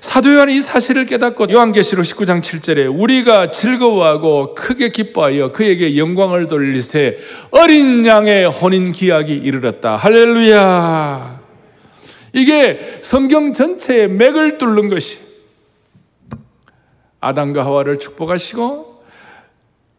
사도 0.01 0.33
요한이 0.33 0.57
이 0.57 0.61
사실을 0.61 1.07
깨닫고 1.07 1.51
요한계시록 1.51 2.05
19장 2.05 2.43
7절에 2.43 2.93
우리가 2.99 3.51
즐거워하고 3.51 4.55
크게 4.55 4.91
기뻐하여 4.91 5.53
그에게 5.53 5.97
영광을 5.97 6.47
돌리세 6.47 7.19
어린 7.51 8.07
양의 8.07 8.47
혼인 8.47 8.93
기약이 8.93 9.33
이르렀다. 9.33 9.97
할렐루야. 9.97 11.41
이게 12.35 12.99
성경 13.01 13.53
전체의 13.53 14.09
맥을 14.09 14.59
뚫는 14.59 14.91
것이 14.91 15.21
아담과 17.21 17.65
하와를 17.65 17.99
축복하시고 17.99 18.96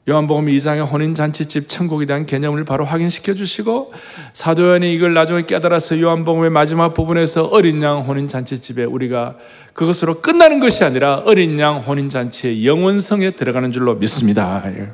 요한복음 0.10 0.46
2장의 0.46 0.90
혼인잔치집 0.90 1.68
천국에 1.68 2.06
대한 2.06 2.26
개념을 2.26 2.64
바로 2.64 2.86
확인시켜 2.86 3.34
주시고 3.34 3.92
사도연이 4.32 4.94
이걸 4.94 5.14
나중에 5.14 5.42
깨달아서 5.46 6.00
요한복음의 6.00 6.50
마지막 6.50 6.94
부분에서 6.94 7.48
어린 7.48 7.82
양 7.82 8.00
혼인잔치집에 8.08 8.86
우리가 8.86 9.36
그것으로 9.74 10.22
끝나는 10.22 10.62
것이 10.62 10.86
아니라 10.86 11.24
어린 11.26 11.60
양 11.60 11.80
혼인잔치의 11.80 12.66
영원성에 12.66 13.32
들어가는 13.32 13.74
줄로 13.74 13.96
믿습니다. 13.96 14.64
예. 14.68 14.92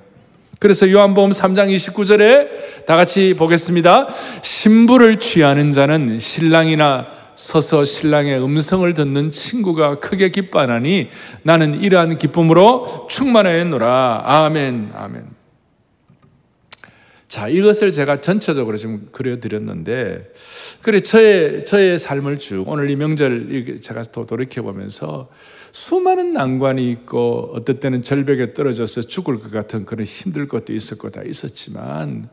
그래서 0.58 0.89
요한복음 0.89 1.29
3장 1.29 1.75
29절에 1.75 2.86
다 2.88 2.96
같이 2.96 3.36
보겠습니다. 3.38 4.08
신부를 4.41 5.17
취하는 5.17 5.72
자는 5.72 6.17
신랑이나 6.17 7.05
서서 7.36 7.84
신랑의 7.84 8.44
음성을 8.44 8.94
듣는 8.94 9.30
친구가 9.30 10.00
크게 10.00 10.30
기뻐하니 10.30 11.10
나는 11.44 11.82
이러한 11.82 12.18
기쁨으로 12.18 13.08
충만하였노라. 13.10 14.24
아멘, 14.25 14.92
아멘. 14.94 15.44
자, 17.34 17.48
이것을 17.48 17.92
제가 17.92 18.22
전체적으로 18.22 18.78
지금 18.78 19.08
그려드렸는데, 19.12 20.32
그래, 20.84 21.00
저의, 21.00 21.66
저의 21.66 21.98
삶을 21.98 22.38
쭉, 22.38 22.63
오늘 22.68 22.92
이 22.92 22.96
명절 22.96 23.80
제가 23.82 24.04
또 24.12 24.28
돌이켜보면서 24.28 25.30
수많은 25.72 26.34
난관이 26.34 26.92
있고, 26.92 27.52
어떨 27.56 27.80
때는 27.80 28.04
절벽에 28.04 28.54
떨어져서 28.54 29.08
죽을 29.08 29.40
것 29.40 29.50
같은 29.50 29.84
그런 29.86 30.06
힘들 30.06 30.48
것도 30.48 30.74
있었고 30.74 31.10
다 31.10 31.24
있었지만, 31.25 32.30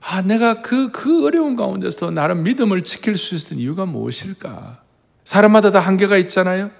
아, 0.00 0.22
내가 0.22 0.62
그, 0.62 0.90
그 0.90 1.26
어려운 1.26 1.56
가운데서 1.56 2.10
나름 2.10 2.42
믿음을 2.42 2.82
지킬 2.82 3.18
수 3.18 3.34
있었던 3.34 3.58
이유가 3.58 3.86
무엇일까? 3.86 4.80
사람마다 5.24 5.70
다 5.70 5.80
한계가 5.80 6.16
있잖아요? 6.18 6.70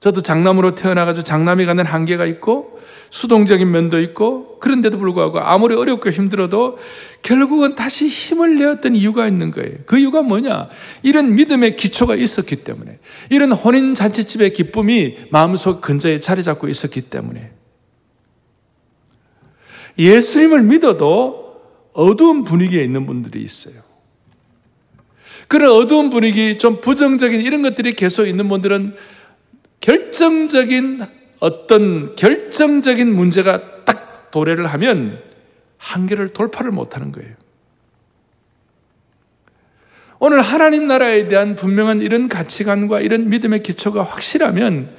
저도 0.00 0.22
장남으로 0.22 0.74
태어나가지고 0.74 1.24
장남이 1.24 1.66
가는 1.66 1.84
한계가 1.84 2.24
있고, 2.24 2.80
수동적인 3.10 3.70
면도 3.70 4.00
있고, 4.00 4.58
그런데도 4.58 4.98
불구하고 4.98 5.40
아무리 5.40 5.74
어렵고 5.74 6.08
힘들어도 6.08 6.78
결국은 7.22 7.74
다시 7.74 8.08
힘을 8.08 8.58
내었던 8.58 8.96
이유가 8.96 9.28
있는 9.28 9.50
거예요. 9.50 9.76
그 9.84 9.98
이유가 9.98 10.22
뭐냐? 10.22 10.68
이런 11.02 11.34
믿음의 11.34 11.76
기초가 11.76 12.14
있었기 12.14 12.64
때문에, 12.64 12.98
이런 13.28 13.52
혼인잔치집의 13.52 14.54
기쁨이 14.54 15.16
마음속 15.30 15.82
근저에 15.82 16.18
자리 16.18 16.42
잡고 16.42 16.68
있었기 16.68 17.02
때문에, 17.02 17.52
예수님을 19.98 20.62
믿어도 20.62 21.60
어두운 21.92 22.44
분위기에 22.44 22.82
있는 22.82 23.06
분들이 23.06 23.42
있어요. 23.42 23.74
그런 25.48 25.70
어두운 25.72 26.10
분위기, 26.10 26.58
좀 26.58 26.80
부정적인 26.80 27.40
이런 27.40 27.62
것들이 27.62 27.94
계속 27.94 28.26
있는 28.26 28.48
분들은 28.48 28.94
결정적인 29.80 31.02
어떤 31.40 32.14
결정적인 32.14 33.14
문제가 33.14 33.84
딱 33.84 34.30
도래를 34.30 34.66
하면 34.66 35.20
한계를 35.78 36.28
돌파를 36.28 36.70
못하는 36.70 37.10
거예요. 37.10 37.34
오늘 40.20 40.42
하나님 40.42 40.86
나라에 40.86 41.28
대한 41.28 41.56
분명한 41.56 42.02
이런 42.02 42.28
가치관과 42.28 43.00
이런 43.00 43.30
믿음의 43.30 43.62
기초가 43.62 44.02
확실하면 44.02 44.94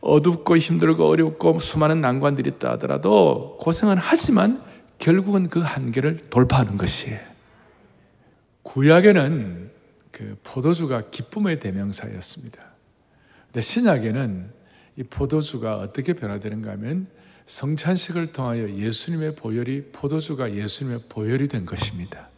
어둡고 0.00 0.56
힘들고 0.56 1.08
어렵고 1.08 1.58
수많은 1.58 2.00
난관들이 2.00 2.50
있다 2.56 2.72
하더라도 2.72 3.56
고생은 3.60 3.96
하지만 3.98 4.60
결국은 4.98 5.48
그 5.48 5.60
한계를 5.60 6.30
돌파하는 6.30 6.76
것이에요. 6.76 7.18
구약에는 8.62 9.70
그 10.10 10.36
포도주가 10.42 11.02
기쁨의 11.10 11.60
대명사였습니다. 11.60 12.62
근데 13.46 13.60
신약에는 13.60 14.50
이 14.96 15.02
포도주가 15.02 15.76
어떻게 15.76 16.14
변화되는가 16.14 16.72
하면 16.72 17.06
성찬식을 17.44 18.32
통하여 18.32 18.68
예수님의 18.68 19.36
보혈이 19.36 19.90
포도주가 19.92 20.52
예수님의 20.52 21.00
보혈이 21.08 21.48
된 21.48 21.64
것입니다. 21.64 22.28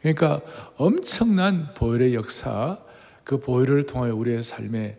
그러니까 0.00 0.40
엄청난 0.76 1.74
보혈의 1.74 2.14
역사, 2.14 2.78
그 3.24 3.38
보혈을 3.40 3.84
통하여 3.84 4.14
우리의 4.14 4.42
삶에 4.42 4.96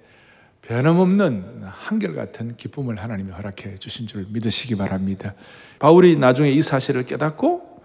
변함없는 0.67 1.61
한결같은 1.63 2.57
기쁨을 2.57 2.97
하나님이 2.97 3.31
허락해 3.31 3.75
주신 3.75 4.05
줄 4.05 4.25
믿으시기 4.29 4.75
바랍니다. 4.75 5.33
바울이 5.79 6.17
나중에 6.17 6.51
이 6.51 6.61
사실을 6.61 7.05
깨닫고 7.05 7.77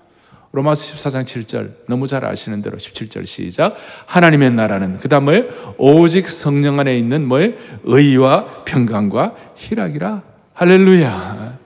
로마서 0.51 0.97
14장 0.97 1.25
7절 1.25 1.87
너무 1.87 2.09
잘 2.09 2.25
아시는 2.25 2.61
대로 2.61 2.77
17절 2.77 3.25
시작 3.25 3.77
하나님의 4.07 4.51
나라는 4.51 4.99
그 4.99 5.09
다음 5.09 5.25
뭐예요? 5.25 5.75
오직 5.79 6.29
성령 6.29 6.81
안에 6.81 6.99
있는 6.99 7.27
뭐예요? 7.27 7.55
의와 7.85 8.64
평강과 8.64 9.37
희락이라 9.55 10.23
할렐루야. 10.55 11.59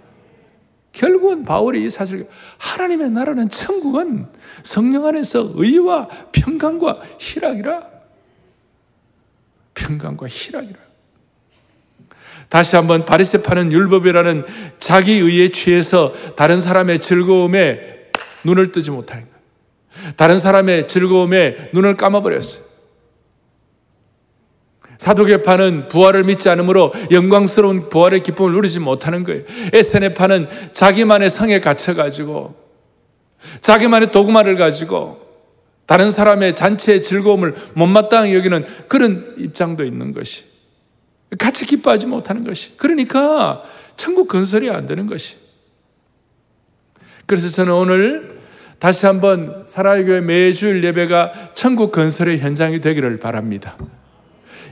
결국은 0.93 1.45
바울이 1.45 1.85
이 1.85 1.91
사실 1.91 2.29
하나님의 2.59 3.11
나라는 3.11 3.49
천국은 3.49 4.27
성령 4.63 5.07
안에서 5.07 5.49
의와 5.55 6.09
평강과 6.33 7.01
희락이라 7.19 7.83
평강과 9.75 10.27
희락이라 10.29 10.86
다시 12.49 12.77
한번 12.77 13.05
바리새파는 13.05 13.73
율법이라는 13.73 14.45
자기 14.79 15.15
의에 15.15 15.49
취해서 15.49 16.13
다른 16.37 16.61
사람의 16.61 17.01
즐거움에 17.01 17.81
눈을 18.45 18.73
뜨지 18.73 18.91
못하는 18.91 19.25
거예요. 19.25 20.15
다른 20.17 20.39
사람의 20.39 20.89
즐거움에 20.89 21.71
눈을 21.73 21.97
감아버렸어요. 21.97 22.77
사도계파는 24.99 25.89
부활을 25.89 26.25
믿지 26.25 26.49
않으므로 26.49 26.93
영광스러운 27.11 27.91
부활의 27.91 28.23
기쁨을 28.23 28.53
누리지 28.53 28.81
못하는 28.81 29.25
거예요. 29.25 29.43
에세네파는 29.73 30.49
자기만의 30.73 31.29
성에 31.29 31.61
갇혀가지고 31.61 32.55
자기만의 33.61 34.13
도구마를 34.13 34.57
가지고 34.57 35.21
다른 35.85 36.11
사람의 36.11 36.57
잔치의 36.57 37.03
즐거움을 37.03 37.55
못마땅히 37.75 38.35
여기는 38.35 38.65
그런 38.89 39.35
입장도 39.39 39.85
있는 39.85 40.13
것이 40.13 40.45
같이 41.39 41.67
기뻐하지 41.67 42.07
못하는 42.07 42.45
것이. 42.45 42.77
그러니까 42.77 43.63
천국 43.97 44.29
건설이 44.29 44.71
안 44.71 44.87
되는 44.87 45.07
것이. 45.07 45.37
그래서 47.27 47.49
저는 47.49 47.73
오늘 47.73 48.37
다시 48.79 49.07
한번 49.07 49.65
사랑의 49.67 50.05
교회 50.05 50.21
매주일 50.21 50.85
예배가 50.85 51.33
천국 51.55 51.93
건설의 51.93 52.39
현장이 52.39 52.81
되기를 52.81 53.19
바랍니다. 53.19 53.77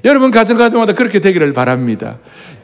여러분 0.04 0.30
가정 0.30 0.58
가정마다 0.58 0.92
그렇게 0.92 1.18
되기를 1.20 1.52
바랍니다. 1.52 2.18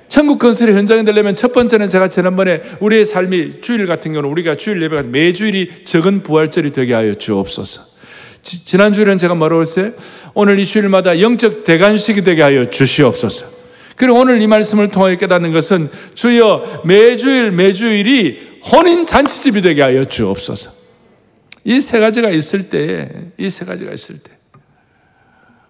천국 0.09 0.39
건설의 0.39 0.75
현장이 0.75 1.05
되려면 1.05 1.35
첫 1.35 1.53
번째는 1.53 1.89
제가 1.89 2.09
지난번에 2.09 2.61
우리의 2.81 3.05
삶이 3.05 3.61
주일 3.61 3.87
같은 3.87 4.13
경우는 4.13 4.31
우리가 4.31 4.57
주일 4.57 4.83
예배가 4.83 5.05
매주일이 5.05 5.85
적은 5.85 6.23
부활절이 6.23 6.73
되게 6.73 6.95
하여 6.95 7.15
주옵소서. 7.15 7.83
지난 8.43 8.93
주일은 8.93 9.19
제가 9.19 9.35
뭐라고 9.35 9.61
했어요? 9.63 9.93
오늘 10.35 10.59
이 10.59 10.67
주일마다 10.67 11.21
영적 11.21 11.65
대관식이 11.65 12.23
되게 12.23 12.43
하여 12.43 12.69
주시옵소서. 12.69 13.60
그리고 14.01 14.19
오늘 14.19 14.41
이 14.41 14.47
말씀을 14.47 14.89
통하여 14.89 15.15
깨닫는 15.15 15.53
것은 15.53 15.91
주여 16.15 16.85
매주일 16.87 17.51
매주일이 17.51 18.61
혼인 18.73 19.05
잔치집이 19.05 19.61
되게 19.61 19.83
하여 19.83 20.07
주옵소서. 20.07 20.73
이 21.65 21.83
세 21.83 22.01
가지가 22.01 22.31
있을 22.31 22.71
때, 22.71 23.31
이세 23.37 23.67
가지가 23.67 23.93
있을 23.93 24.23
때, 24.23 24.33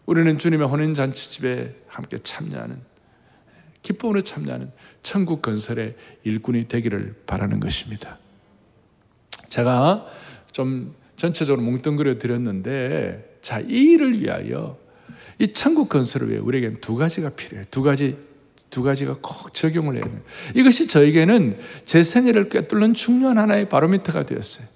우리는 0.07 0.39
주님의 0.39 0.69
혼인 0.69 0.95
잔치집에 0.95 1.75
함께 1.89 2.19
참여하는, 2.23 2.77
기쁨으로 3.83 4.21
참여하는 4.21 4.71
천국 5.03 5.43
건설의 5.43 5.97
일꾼이 6.23 6.69
되기를 6.69 7.23
바라는 7.27 7.59
것입니다. 7.59 8.21
제가 9.49 10.07
좀 10.53 10.95
전체적으로 11.17 11.67
뭉뚱그려 11.67 12.21
드렸는데, 12.21 13.39
자, 13.43 13.59
이 13.59 13.95
일을 13.95 14.21
위하여, 14.21 14.79
이 15.39 15.49
천국 15.53 15.89
건설을 15.89 16.31
위해 16.31 16.39
우리에게는 16.39 16.81
두 16.81 16.97
가지가 16.97 17.31
필요해요. 17.31 17.67
두 17.71 17.83
가지, 17.83 18.17
두 18.71 18.83
가지가 18.83 19.19
꼭 19.21 19.53
적용을 19.55 19.95
해야 19.95 20.03
돼요. 20.03 20.21
이것이 20.55 20.87
저에게는 20.87 21.59
제 21.85 22.03
생애를 22.03 22.49
꿰뚫는 22.49 22.95
중요한 22.95 23.39
하나의 23.39 23.69
바로미터가 23.69 24.25
되었어요. 24.25 24.67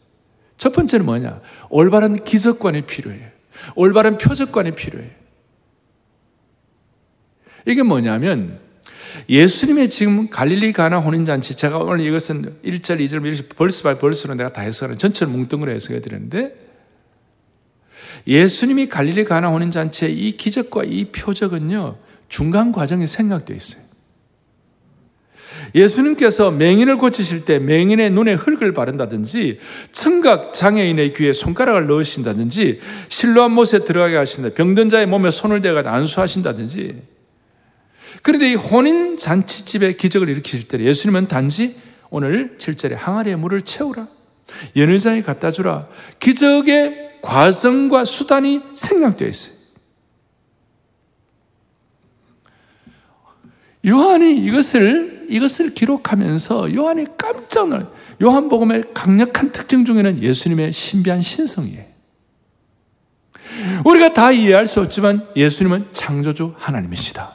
첫 0.56 0.72
번째는 0.72 1.04
뭐냐? 1.06 1.40
올바른 1.70 2.16
기적관이 2.16 2.82
필요해요. 2.82 3.28
올바른 3.74 4.18
표적관이 4.18 4.72
필요해요. 4.72 5.10
이게 7.66 7.82
뭐냐면 7.82 8.58
예수님의 9.28 9.90
지금 9.90 10.28
갈릴리 10.28 10.72
가나 10.72 10.98
혼인잔치 10.98 11.54
제가 11.56 11.78
오늘 11.78 12.04
이것은 12.04 12.42
1절, 12.64 13.00
2절, 13.00 13.56
verse 13.56 13.82
by 13.82 13.96
verse로 13.96 14.34
내가 14.34 14.52
다 14.52 14.62
해석하는 14.62 14.98
전체를 14.98 15.32
뭉뚱그려 15.32 15.72
해석해 15.72 16.00
드렸는데 16.00 16.63
예수님이 18.26 18.88
갈릴리 18.88 19.24
가나 19.24 19.48
혼인잔치의 19.48 20.16
이 20.16 20.36
기적과 20.36 20.84
이 20.84 21.06
표적은요 21.06 21.96
중간 22.28 22.72
과정이 22.72 23.06
생각되어 23.06 23.56
있어요. 23.56 23.84
예수님께서 25.74 26.50
맹인을 26.50 26.98
고치실 26.98 27.44
때 27.44 27.58
맹인의 27.58 28.10
눈에 28.10 28.34
흙을 28.34 28.72
바른다든지 28.72 29.58
청각 29.92 30.54
장애인의 30.54 31.14
귀에 31.14 31.32
손가락을 31.32 31.86
넣으신다든지 31.86 32.80
실로한 33.08 33.50
못에 33.52 33.84
들어가게 33.84 34.16
하신다. 34.16 34.50
병든 34.50 34.88
자의 34.88 35.06
몸에 35.06 35.30
손을 35.30 35.62
대가 35.62 35.82
안수하신다든지 35.92 37.02
그런데 38.22 38.52
이 38.52 38.54
혼인 38.54 39.16
잔치집에 39.16 39.94
기적을 39.94 40.28
일으키실 40.28 40.68
때 40.68 40.78
예수님은 40.78 41.28
단지 41.28 41.76
오늘 42.10 42.56
7절에 42.58 42.94
항아리에 42.94 43.36
물을 43.36 43.62
채우라. 43.62 44.06
연회장에 44.76 45.22
갖다 45.22 45.50
주라. 45.50 45.88
기적의 46.20 47.03
과정과 47.24 48.04
수단이 48.04 48.60
생략되어 48.74 49.28
있어요. 49.28 49.54
요한이 53.86 54.36
이것을 54.44 55.26
이것을 55.28 55.74
기록하면서 55.74 56.74
요한이 56.74 57.06
깜짝 57.18 57.68
놀 57.68 57.86
요한복음의 58.22 58.94
강력한 58.94 59.52
특징 59.52 59.84
중에는 59.84 60.22
예수님의 60.22 60.72
신비한 60.72 61.22
신성이에요. 61.22 61.84
우리가 63.84 64.12
다 64.12 64.30
이해할 64.30 64.66
수 64.66 64.80
없지만 64.80 65.26
예수님은 65.34 65.88
창조주 65.92 66.54
하나님이시다. 66.58 67.32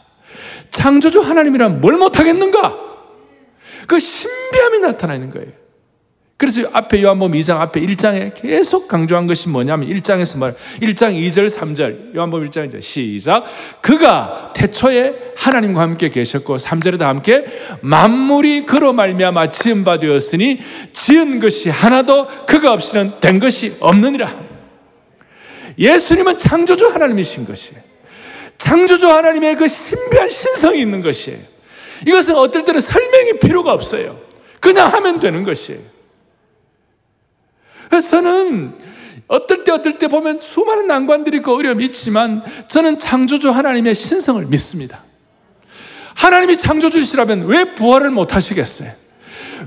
창조주 0.72 1.22
하나님이란 1.22 1.82
뭘 1.82 1.98
못하겠는가? 1.98 2.78
그 3.88 4.00
신비함이 4.00 4.80
나타나 4.80 5.16
있는 5.16 5.32
거예요. 5.32 5.59
그래서 6.40 6.62
앞에 6.72 7.04
요한복음 7.04 7.38
2장 7.38 7.60
앞에 7.60 7.82
1장에 7.82 8.32
계속 8.34 8.88
강조한 8.88 9.28
것이 9.28 9.50
뭐냐면 9.50 9.90
1장에서 9.90 10.40
말 10.40 10.54
1장 10.82 11.12
2절 11.14 11.50
3절 11.50 12.16
요한복음 12.16 12.48
1장 12.48 12.66
이제 12.66 12.80
시작 12.80 13.44
그가 13.82 14.54
태초에 14.56 15.34
하나님과 15.36 15.82
함께 15.82 16.08
계셨고 16.08 16.56
3절에도 16.56 17.02
함께 17.02 17.44
만물이 17.82 18.66
그로 18.66 18.94
말미암아 18.94 19.52
지은 19.52 19.84
바 19.84 20.00
되었으니 20.00 20.62
지은 20.94 21.42
것이 21.42 21.70
하나도 21.70 22.28
그가 22.46 22.72
없이는 22.72 23.20
된 23.20 23.42
것이 23.42 23.76
없느니라. 23.82 24.34
예수님은 25.78 26.40
창조주 26.40 26.88
하나님이신 26.88 27.46
것이에요. 27.46 27.82
창조주 28.58 29.10
하나님의 29.10 29.58
그 29.58 29.68
신비한 29.68 30.30
신성이 30.30 30.80
있는 30.80 31.02
것이에요. 31.02 31.38
이것은 32.08 32.36
어떨 32.36 32.64
때는 32.64 32.80
설명이 32.80 33.40
필요가 33.40 33.74
없어요. 33.74 34.18
그냥 34.62 34.88
하면 34.94 35.20
되는 35.20 35.44
것이에요. 35.44 35.99
그래서 37.90 38.10
저는 38.10 38.74
어떨 39.28 39.64
때 39.64 39.72
어떨 39.72 40.00
때 40.00 40.08
보면 40.08 40.40
수많은 40.40 40.88
난관들이 40.88 41.38
있고 41.38 41.56
어려움이 41.56 41.86
있지만 41.86 42.44
저는 42.68 43.00
창조주 43.00 43.50
하나님의 43.50 43.96
신성을 43.96 44.44
믿습니다. 44.46 45.04
하나님이 46.16 46.58
창조주시라면 46.58 47.46
왜 47.46 47.76
부활을 47.76 48.10
못 48.10 48.36
하시겠어요? 48.36 48.92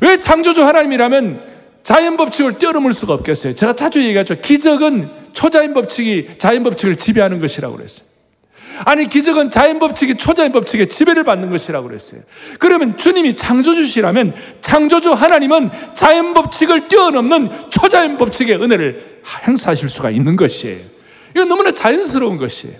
왜 0.00 0.18
창조주 0.18 0.62
하나님이라면 0.64 1.52
자연 1.84 2.16
법칙을 2.16 2.58
뛰어넘을 2.58 2.92
수가 2.92 3.14
없겠어요? 3.14 3.54
제가 3.54 3.74
자주 3.74 4.02
얘기하죠. 4.02 4.40
기적은 4.40 5.08
초자연 5.32 5.74
법칙이 5.74 6.38
자연 6.38 6.62
법칙을 6.62 6.96
지배하는 6.96 7.40
것이라고 7.40 7.76
그랬어요. 7.76 8.11
아니 8.84 9.08
기적은 9.08 9.50
자연 9.50 9.78
법칙이 9.78 10.16
초자연 10.16 10.52
법칙의 10.52 10.88
지배를 10.88 11.24
받는 11.24 11.50
것이라고 11.50 11.88
그랬어요. 11.88 12.22
그러면 12.58 12.96
주님이 12.96 13.36
창조주시라면 13.36 14.34
창조주 14.60 15.12
하나님은 15.12 15.70
자연 15.94 16.34
법칙을 16.34 16.88
뛰어넘는 16.88 17.70
초자연 17.70 18.18
법칙의 18.18 18.62
은혜를 18.62 19.20
행사하실 19.46 19.88
수가 19.88 20.10
있는 20.10 20.36
것이에요. 20.36 20.80
이건 21.34 21.48
너무나 21.48 21.72
자연스러운 21.72 22.38
것이에요. 22.38 22.76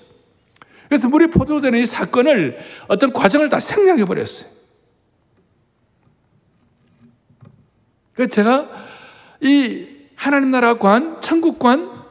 그래서 0.89 1.09
물이 1.09 1.29
포도전의 1.29 1.83
이 1.83 1.87
사건을 1.87 2.59
어떤 2.89 3.13
과정을 3.13 3.49
다 3.49 3.59
생략해 3.61 4.05
버렸어요. 4.05 4.51
그래서 8.15 8.31
제가 8.31 8.69
이 9.41 9.87
하나님 10.15 10.51
나라 10.51 10.75
관, 10.75 11.21
천국 11.21 11.59
관, 11.59 12.02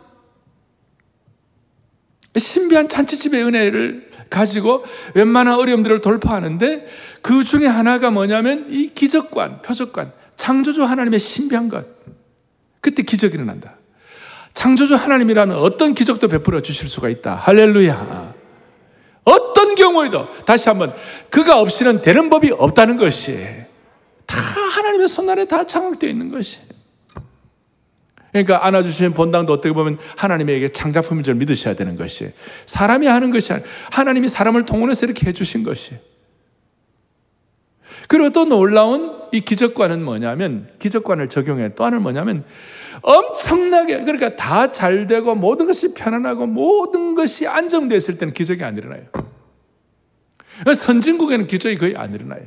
신비한 2.35 2.87
잔치집의 2.87 3.43
은혜를 3.43 4.11
가지고 4.29 4.83
웬만한 5.13 5.55
어려움들을 5.55 5.99
돌파하는데 6.01 6.87
그 7.21 7.43
중에 7.43 7.67
하나가 7.67 8.09
뭐냐면 8.11 8.67
이 8.69 8.89
기적관, 8.93 9.61
표적관, 9.61 10.13
창조주 10.37 10.83
하나님의 10.83 11.19
신비한 11.19 11.69
것. 11.69 11.85
그때 12.79 13.03
기적이 13.03 13.35
일어난다. 13.35 13.77
창조주 14.53 14.95
하나님이라는 14.95 15.55
어떤 15.55 15.93
기적도 15.93 16.27
베풀어 16.27 16.61
주실 16.61 16.87
수가 16.87 17.09
있다. 17.09 17.35
할렐루야. 17.35 18.33
어떤 19.23 19.75
경우에도 19.75 20.27
다시 20.45 20.67
한번 20.69 20.93
그가 21.29 21.59
없이는 21.59 22.01
되는 22.01 22.29
법이 22.29 22.51
없다는 22.51 22.97
것이 22.97 23.37
다 24.25 24.37
하나님의 24.37 25.07
손안에 25.07 25.45
다 25.45 25.65
장악되어 25.65 26.09
있는 26.09 26.31
것이. 26.31 26.59
그러니까 28.31 28.65
안아주시는 28.65 29.13
본당도 29.13 29.51
어떻게 29.53 29.73
보면 29.73 29.97
하나님에게 30.15 30.69
창작품인 30.69 31.23
줄 31.23 31.35
믿으셔야 31.35 31.75
되는 31.75 31.97
것이 31.97 32.31
사람이 32.65 33.07
하는 33.07 33.31
것이 33.31 33.53
아니라 33.53 33.67
하나님이 33.91 34.27
사람을 34.27 34.65
동원해서 34.65 35.05
이렇게 35.05 35.27
해주신 35.27 35.63
것이 35.63 35.95
그리고 38.07 38.29
또 38.31 38.45
놀라운 38.45 39.21
이 39.31 39.41
기적관은 39.41 40.03
뭐냐면 40.03 40.69
기적관을 40.79 41.29
적용해 41.29 41.75
또 41.75 41.85
하나는 41.85 42.03
뭐냐면 42.03 42.43
엄청나게 43.01 44.03
그러니까 44.03 44.35
다 44.35 44.71
잘 44.71 45.07
되고 45.07 45.35
모든 45.35 45.65
것이 45.65 45.93
편안하고 45.93 46.47
모든 46.47 47.15
것이 47.15 47.47
안정됐을 47.47 48.17
때는 48.17 48.33
기적이 48.33 48.63
안 48.63 48.77
일어나요. 48.77 49.03
선진국에는 50.75 51.47
기적이 51.47 51.77
거의 51.77 51.95
안 51.95 52.13
일어나요. 52.13 52.43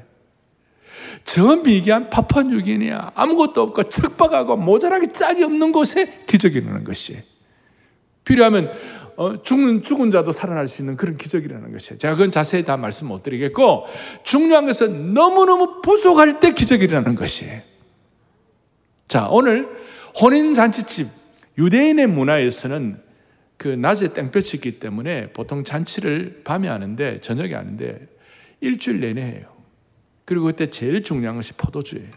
저 1.25 1.57
미개한 1.57 2.11
파파뉴기니아 2.11 3.13
아무것도 3.15 3.63
없고 3.63 3.85
척박하고 3.85 4.57
모자라기 4.57 5.13
짝이 5.13 5.45
없는 5.45 5.73
곳에 5.73 6.07
기적이 6.27 6.59
일어나는 6.59 6.85
것이 6.85 7.19
필요하면 8.25 8.73
어, 9.17 9.43
죽는 9.43 9.83
죽은 9.83 10.11
자도 10.11 10.33
살아날 10.33 10.67
수 10.67 10.83
있는 10.83 10.97
그런 10.97 11.17
기적이라는 11.17 11.73
것이에요. 11.73 11.99
제가 11.99 12.15
그건 12.15 12.31
자세히 12.31 12.65
다 12.65 12.77
말씀 12.77 13.09
못 13.09 13.23
드리겠고 13.23 13.87
중요한 14.25 14.67
것은 14.67 15.15
너무너무 15.15 15.81
부족할 15.83 16.41
때 16.41 16.53
기적이 16.53 16.87
일어나는 16.87 17.15
것이에요. 17.15 17.61
자, 19.07 19.29
오늘 19.31 19.69
혼인 20.21 20.55
잔치집 20.55 21.09
유대인의 21.59 22.09
문화에서는 22.09 23.01
그 23.57 23.69
낮에 23.69 24.13
땡볕이 24.13 24.57
있기 24.57 24.81
때문에 24.81 25.31
보통 25.33 25.63
잔치를 25.63 26.43
밤에 26.43 26.69
하는데 26.69 27.21
저녁에 27.21 27.55
하는데 27.55 28.09
일주일 28.61 29.01
내내 29.01 29.23
해요. 29.23 29.54
그리고 30.25 30.47
그때 30.47 30.69
제일 30.71 31.03
중요한 31.03 31.37
것이 31.37 31.53
포도주예요. 31.55 32.09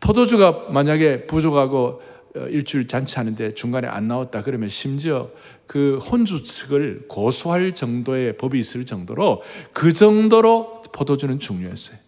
포도주가 0.00 0.66
만약에 0.70 1.26
부족하고 1.26 2.02
어, 2.36 2.40
일주일 2.48 2.86
잔치하는데 2.86 3.54
중간에 3.54 3.88
안 3.88 4.08
나왔다 4.08 4.42
그러면 4.42 4.68
심지어 4.68 5.30
그 5.66 5.98
혼주 5.98 6.42
측을 6.42 7.06
고소할 7.08 7.74
정도의 7.74 8.36
법이 8.36 8.58
있을 8.58 8.84
정도로 8.84 9.42
그 9.72 9.92
정도로 9.92 10.82
포도주는 10.92 11.38
중요했어요. 11.38 11.98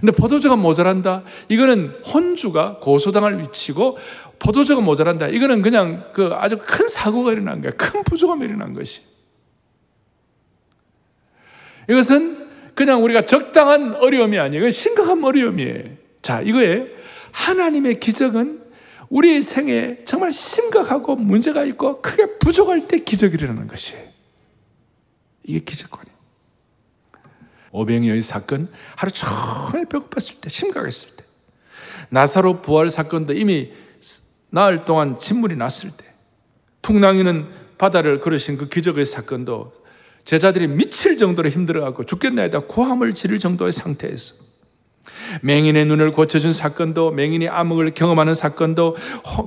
근데 0.00 0.12
포도주가 0.12 0.56
모자란다. 0.56 1.22
이거는 1.48 1.88
혼주가 2.12 2.78
고소당할 2.80 3.38
위치고 3.40 3.98
포도주가 4.38 4.80
모자란다. 4.80 5.28
이거는 5.28 5.62
그냥 5.62 6.10
그 6.12 6.30
아주 6.34 6.58
큰 6.58 6.88
사고가 6.88 7.32
일어난 7.32 7.60
거야. 7.60 7.72
큰 7.72 8.02
부족함이 8.02 8.44
일어난 8.44 8.74
것이. 8.74 9.02
이것은 11.88 12.48
그냥 12.74 13.02
우리가 13.04 13.22
적당한 13.22 13.94
어려움이 13.94 14.38
아니에요. 14.38 14.70
심각한 14.70 15.22
어려움이에요. 15.22 15.84
자, 16.22 16.40
이거에 16.40 16.88
하나님의 17.32 18.00
기적은 18.00 18.62
우리 19.10 19.42
생에 19.42 19.98
정말 20.04 20.32
심각하고 20.32 21.16
문제가 21.16 21.64
있고 21.64 22.00
크게 22.00 22.38
부족할 22.38 22.88
때 22.88 22.98
기적이 22.98 23.36
일어나는 23.36 23.68
것이에요. 23.68 24.02
이게 25.44 25.60
기적권이에요. 25.60 26.14
오병이어의 27.70 28.22
사건, 28.22 28.68
하루 28.96 29.10
종일 29.10 29.86
배고팠을 29.86 30.40
때, 30.40 30.48
심각했을 30.48 31.16
때. 31.16 31.24
나사로 32.10 32.62
부활 32.62 32.88
사건도 32.88 33.32
이미 33.32 33.72
나흘 34.50 34.84
동안 34.84 35.18
침물이 35.18 35.56
났을 35.56 35.90
때. 35.90 36.04
풍랑이는 36.82 37.48
바다를 37.76 38.20
걸으신 38.20 38.56
그 38.56 38.68
기적의 38.68 39.04
사건도 39.04 39.72
제자들이 40.24 40.66
미칠 40.68 41.16
정도로 41.16 41.48
힘들어하고 41.50 42.04
죽겠나이다 42.04 42.60
고함을 42.60 43.14
지를 43.14 43.38
정도의 43.38 43.72
상태에서 43.72 44.34
맹인의 45.42 45.84
눈을 45.84 46.12
고쳐준 46.12 46.52
사건도 46.52 47.10
맹인이 47.10 47.48
암흑을 47.48 47.92
경험하는 47.92 48.32
사건도 48.32 48.96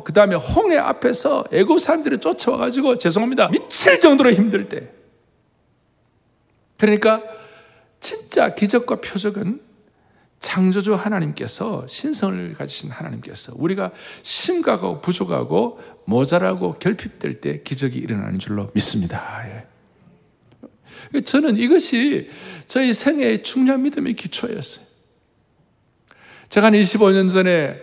그 0.04 0.14
다음에 0.14 0.36
홍해 0.36 0.78
앞에서 0.78 1.46
애굽 1.52 1.80
사람들이 1.80 2.20
쫓아와가지고 2.20 3.00
죄송합니다 3.00 3.50
미칠 3.50 4.00
정도로 4.00 4.32
힘들 4.32 4.70
때 4.70 4.90
그러니까 6.78 7.24
진짜 8.00 8.50
기적과 8.50 8.98
표적은 9.02 9.62
창조주 10.40 10.94
하나님께서 10.94 11.88
신성을 11.88 12.54
가지신 12.54 12.92
하나님께서 12.92 13.54
우리가 13.58 13.92
심각하고 14.22 15.02
부족하고 15.02 15.80
모자라고 16.06 16.74
결핍될 16.74 17.42
때 17.42 17.62
기적이 17.64 17.98
일어나는 17.98 18.38
줄로 18.38 18.70
믿습니다. 18.74 19.44
예. 19.48 19.66
저는 21.24 21.58
이것이 21.58 22.30
저희 22.68 22.94
생애의 22.94 23.44
중요한 23.44 23.84
믿음의 23.84 24.14
기초였어요. 24.14 24.86
제가 26.50 26.68
한 26.68 26.74
25년 26.74 27.32
전에 27.32 27.82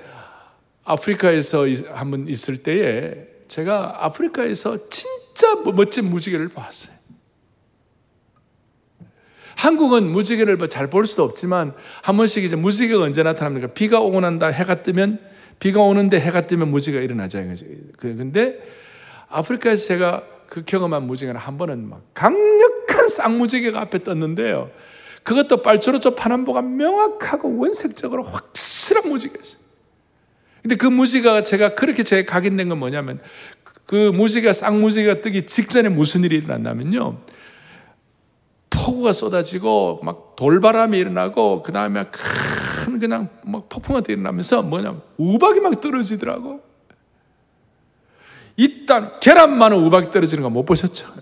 아프리카에서 0.85 1.67
한번 1.93 2.29
있을 2.29 2.63
때에 2.63 3.27
제가 3.49 4.05
아프리카에서 4.05 4.89
진짜 4.91 5.55
멋진 5.75 6.11
무지개를 6.11 6.49
봤어요. 6.49 6.95
한국은 9.57 10.11
무지개를 10.11 10.57
뭐 10.57 10.69
잘볼 10.69 11.07
수도 11.07 11.23
없지만 11.23 11.73
한 12.03 12.17
번씩 12.17 12.45
이제 12.45 12.57
무지개가 12.57 13.03
언제 13.03 13.23
나타납니까? 13.23 13.69
비가 13.69 14.01
오고 14.01 14.21
난다 14.21 14.49
해가 14.49 14.83
뜨면 14.83 15.21
비가 15.59 15.81
오는데 15.81 16.21
해가 16.21 16.47
뜨면 16.47 16.69
무지개가 16.69 17.03
일어나잖아요. 17.03 17.57
그, 17.97 18.15
근데 18.17 18.59
아프리카에서 19.29 19.87
제가 19.87 20.25
그 20.49 20.65
경험한 20.65 21.07
무지개는 21.07 21.41
한 21.41 21.57
번은 21.57 21.89
막 21.89 22.03
강력한 22.13 22.84
쌍무지개가 23.15 23.81
앞에 23.81 24.03
떴는데요. 24.03 24.71
그것도 25.23 25.63
빨주노초 25.63 26.15
파남보가 26.15 26.61
명확하고 26.63 27.59
원색적으로 27.59 28.25
확실한 28.25 29.09
무지개였어요. 29.09 29.63
근데 30.63 30.77
그 30.77 30.87
무지개가 30.87 31.43
제가 31.43 31.75
그렇게 31.75 32.03
제가 32.03 32.31
각인된 32.31 32.69
건 32.69 32.79
뭐냐면 32.79 33.21
그 33.87 34.11
무지개가 34.11 34.53
쌍무지개가 34.53 35.21
뜨기 35.23 35.47
직전에 35.47 35.89
무슨 35.89 36.25
일이 36.25 36.37
일어났냐면요. 36.37 37.19
폭우가 38.71 39.13
쏟아지고 39.13 40.01
막 40.03 40.37
돌바람이 40.37 40.99
일어나고 40.99 41.63
그 41.63 41.73
다음에 41.73 42.05
큰 42.11 42.99
그냥 42.99 43.29
막 43.47 43.69
폭풍 43.69 43.95
같은 43.95 44.13
일어나면서 44.15 44.63
뭐냐 44.63 45.01
우박이 45.17 45.61
막 45.61 45.81
떨어지더라고. 45.81 46.61
일단 48.57 49.19
계란만은 49.21 49.79
우박이 49.79 50.11
떨어지는 50.11 50.43
거 50.43 50.51
못 50.51 50.65
보셨죠? 50.65 51.13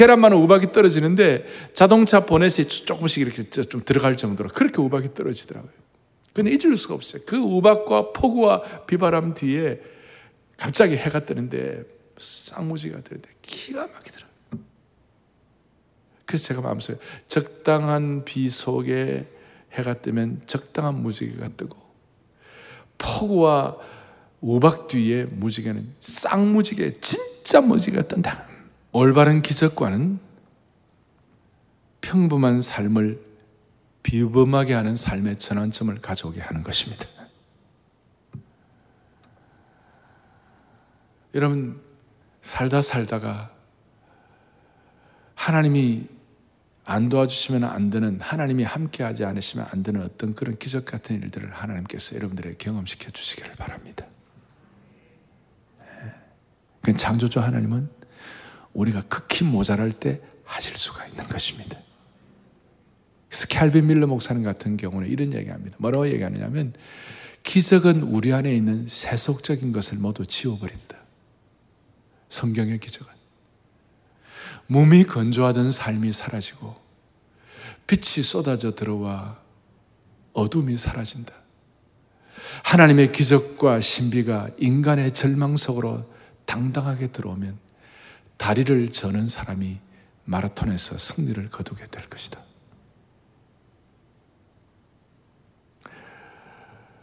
계란만은 0.00 0.38
우박이 0.38 0.72
떨어지는데 0.72 1.44
자동차 1.74 2.24
보넷이 2.24 2.64
조금씩 2.68 3.20
이렇게 3.20 3.42
좀 3.50 3.82
들어갈 3.84 4.16
정도로 4.16 4.48
그렇게 4.48 4.80
우박이 4.80 5.12
떨어지더라고요. 5.12 5.70
근데 6.32 6.52
잊을 6.52 6.78
수가 6.78 6.94
없어요. 6.94 7.20
그 7.26 7.36
우박과 7.36 8.12
폭우와 8.12 8.86
비바람 8.86 9.34
뒤에 9.34 9.78
갑자기 10.56 10.96
해가 10.96 11.26
뜨는데 11.26 11.84
쌍무지가 12.16 13.00
뜨는데 13.02 13.28
기가 13.42 13.88
막히더라. 13.88 14.26
그래서 16.24 16.46
제가 16.46 16.62
마음속에 16.62 16.98
적당한 17.28 18.24
비 18.24 18.48
속에 18.48 19.26
해가 19.72 20.00
뜨면 20.00 20.40
적당한 20.46 21.02
무지개가 21.02 21.50
뜨고 21.58 21.76
폭우와 22.96 23.76
우박 24.40 24.88
뒤에 24.88 25.24
무지개는 25.24 25.92
쌍무지개 26.00 27.00
진짜 27.02 27.60
무지개가 27.60 28.08
뜬다. 28.08 28.49
올바른 28.92 29.40
기적과는 29.42 30.18
평범한 32.00 32.60
삶을 32.60 33.24
비범하게 34.02 34.74
하는 34.74 34.96
삶의 34.96 35.38
전환점을 35.38 35.94
가져오게 36.00 36.40
하는 36.40 36.62
것입니다. 36.62 37.06
여러분 41.34 41.80
살다 42.42 42.82
살다가 42.82 43.54
하나님이 45.34 46.08
안 46.84 47.08
도와주시면 47.08 47.62
안 47.62 47.90
되는 47.90 48.20
하나님이 48.20 48.64
함께하지 48.64 49.24
않으시면 49.24 49.68
안 49.70 49.84
되는 49.84 50.02
어떤 50.02 50.34
그런 50.34 50.58
기적 50.58 50.84
같은 50.84 51.22
일들을 51.22 51.52
하나님께서 51.52 52.16
여러분들에게 52.16 52.56
경험시켜 52.56 53.10
주시기를 53.10 53.52
바랍니다. 53.54 54.06
그 56.82 56.96
창조주 56.96 57.40
하나님은 57.40 57.99
우리가 58.74 59.02
극히 59.02 59.44
모자랄 59.44 59.92
때 59.92 60.20
하실 60.44 60.76
수가 60.76 61.06
있는 61.06 61.26
것입니다. 61.28 61.78
그래서 63.28 63.46
캘빈 63.46 63.86
밀러 63.86 64.06
목사님 64.06 64.42
같은 64.42 64.76
경우는 64.76 65.08
이런 65.08 65.32
얘기합니다. 65.32 65.76
뭐라고 65.78 66.08
얘기하느냐면 66.08 66.74
기적은 67.42 68.02
우리 68.02 68.32
안에 68.32 68.54
있는 68.54 68.86
세속적인 68.86 69.72
것을 69.72 69.98
모두 69.98 70.26
지워버린다. 70.26 70.96
성경의 72.28 72.78
기적은 72.78 73.12
몸이 74.66 75.04
건조하던 75.04 75.72
삶이 75.72 76.12
사라지고 76.12 76.76
빛이 77.86 78.22
쏟아져 78.22 78.74
들어와 78.74 79.38
어둠이 80.32 80.76
사라진다. 80.76 81.34
하나님의 82.64 83.12
기적과 83.12 83.80
신비가 83.80 84.50
인간의 84.58 85.12
절망 85.12 85.56
속으로 85.56 86.04
당당하게 86.44 87.08
들어오면 87.08 87.58
다리를 88.40 88.88
저는 88.88 89.26
사람이 89.26 89.76
마라톤에서 90.24 90.96
승리를 90.96 91.50
거두게 91.50 91.84
될 91.90 92.08
것이다. 92.08 92.40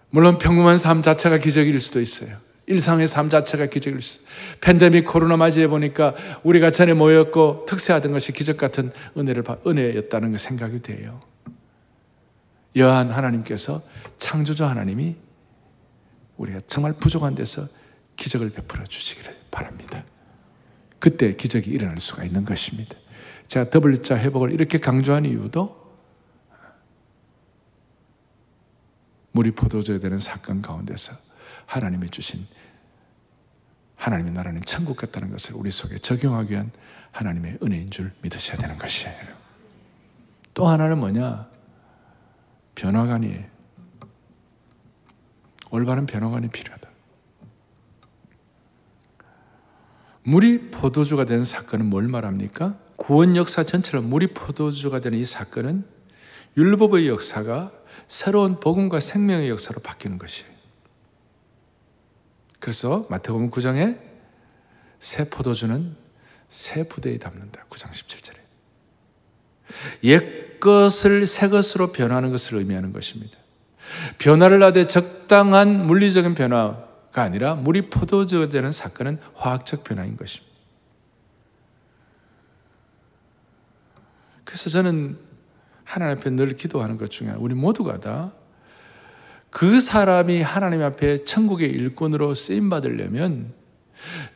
물론 0.10 0.40
평범한 0.40 0.78
삶 0.78 1.04
자체가 1.04 1.38
기적일 1.38 1.80
수도 1.80 2.02
있어요. 2.02 2.36
일상의 2.66 3.06
삶 3.06 3.30
자체가 3.30 3.68
기적일 3.68 4.02
수. 4.02 4.22
팬데믹 4.62 5.06
코로나 5.06 5.38
맞이해 5.38 5.68
보니까 5.68 6.16
우리가 6.42 6.72
전에 6.72 6.94
모였고 6.94 7.68
특세하던 7.68 8.14
것이 8.14 8.32
기적 8.32 8.58
같은 8.58 8.92
은혜를 9.16 9.44
은혜였다는 9.66 10.32
거 10.32 10.40
생각이 10.40 10.82
돼요. 10.82 11.22
여한 12.76 13.12
하나님께서 13.12 13.80
창조주 14.18 14.66
하나님이 14.66 15.16
우리가 16.38 16.62
정말 16.66 16.94
부족한 16.94 17.36
데서 17.36 17.62
기적을 18.16 18.50
베풀어 18.50 18.84
주시기를 18.86 19.38
바랍니다. 19.52 20.04
그때 21.00 21.36
기적이 21.36 21.72
일어날 21.72 22.00
수가 22.00 22.24
있는 22.24 22.44
것입니다. 22.44 22.96
제가 23.48 23.70
더블자 23.70 24.18
회복을 24.18 24.52
이렇게 24.52 24.78
강조한 24.78 25.26
이유도 25.26 25.88
물이 29.32 29.52
포도주가 29.52 30.00
되는 30.00 30.20
사건 30.20 30.62
가운데서 30.62 31.14
하나님이 31.66 32.10
주신 32.10 32.46
하나님의 33.96 34.34
나라는 34.34 34.62
천국 34.64 34.98
같다는 34.98 35.32
것을 35.32 35.56
우리 35.56 35.70
속에 35.70 35.98
적용하기 35.98 36.52
위한 36.52 36.72
하나님의 37.12 37.60
은혜인 37.62 37.92
줄 37.92 38.12
믿으셔야 38.22 38.58
되는 38.58 38.78
것이에요. 38.78 39.16
또 40.54 40.68
하나는 40.68 40.98
뭐냐? 41.00 41.48
변화관이에요. 42.76 43.46
올바른 45.72 46.06
변화관이 46.06 46.50
필요하다. 46.50 46.87
물이 50.28 50.72
포도주가 50.72 51.24
된 51.24 51.46
사건은 51.46 51.86
뭘 51.86 52.10
말합니까? 52.10 52.78
구원 52.98 53.38
역사 53.38 53.64
전체로 53.64 54.02
물이 54.02 54.28
포도주가 54.28 55.00
되는 55.00 55.18
이 55.18 55.24
사건은 55.24 55.86
율법의 56.58 57.08
역사가 57.08 57.72
새로운 58.10 58.60
복음과 58.60 59.00
생명의 59.00 59.50
역사로 59.50 59.80
바뀌는 59.80 60.18
것이에요. 60.18 60.52
그래서 62.60 63.08
마태복음 63.10 63.52
9장에 63.52 64.00
새 65.00 65.30
포도주는 65.30 65.96
새 66.50 66.86
부대에 66.86 67.20
담는다. 67.20 67.64
9장 67.70 67.92
17절에. 67.92 68.36
옛 70.04 70.60
것을 70.60 71.26
새 71.26 71.48
것으로 71.48 71.94
변하는 71.94 72.32
것을 72.32 72.58
의미하는 72.58 72.92
것입니다. 72.92 73.38
변화를 74.18 74.62
하되 74.62 74.88
적당한 74.88 75.88
물리적인 75.88 76.36
변화 76.36 76.87
가 77.18 77.24
아니라 77.24 77.56
물이 77.56 77.90
포도주가 77.90 78.48
되는 78.48 78.72
사건은 78.72 79.18
화학적 79.34 79.84
변화인 79.84 80.16
것입니다. 80.18 80.48
그래서 84.44 84.70
저는 84.70 85.18
하나님 85.84 86.18
앞에 86.18 86.30
늘 86.30 86.56
기도하는 86.56 86.98
것 86.98 87.10
중에 87.10 87.32
우리 87.38 87.56
모두가 87.56 88.00
다 88.00 88.32
그 89.50 89.80
사람이 89.80 90.42
하나님 90.42 90.84
앞에 90.84 91.24
천국의 91.24 91.70
일꾼으로 91.70 92.34
쓰임 92.34 92.70
받으려면 92.70 93.54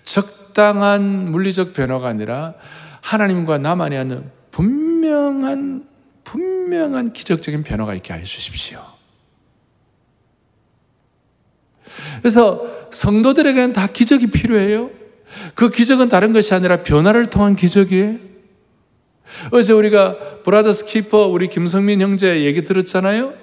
적당한 0.03 1.29
물리적 1.29 1.73
변화가 1.73 2.07
아니라 2.07 2.55
하나님과 3.01 3.59
나만이 3.59 3.95
하는 3.95 4.31
분명한 4.51 5.87
분명한 6.23 7.13
기적적인 7.13 7.63
변화가 7.63 7.93
있게 7.95 8.13
하여 8.13 8.23
주십시오. 8.23 8.81
그래서 12.21 12.65
성도들에게는 12.91 13.73
다 13.73 13.87
기적이 13.87 14.27
필요해요. 14.27 14.89
그 15.55 15.69
기적은 15.69 16.09
다른 16.09 16.33
것이 16.33 16.53
아니라 16.53 16.77
변화를 16.77 17.27
통한 17.29 17.55
기적이에요. 17.55 18.15
어제 19.51 19.73
우리가 19.73 20.17
브라더스 20.43 20.85
키퍼 20.85 21.27
우리 21.27 21.47
김성민 21.47 22.01
형제 22.01 22.43
얘기 22.43 22.63
들었잖아요. 22.63 23.33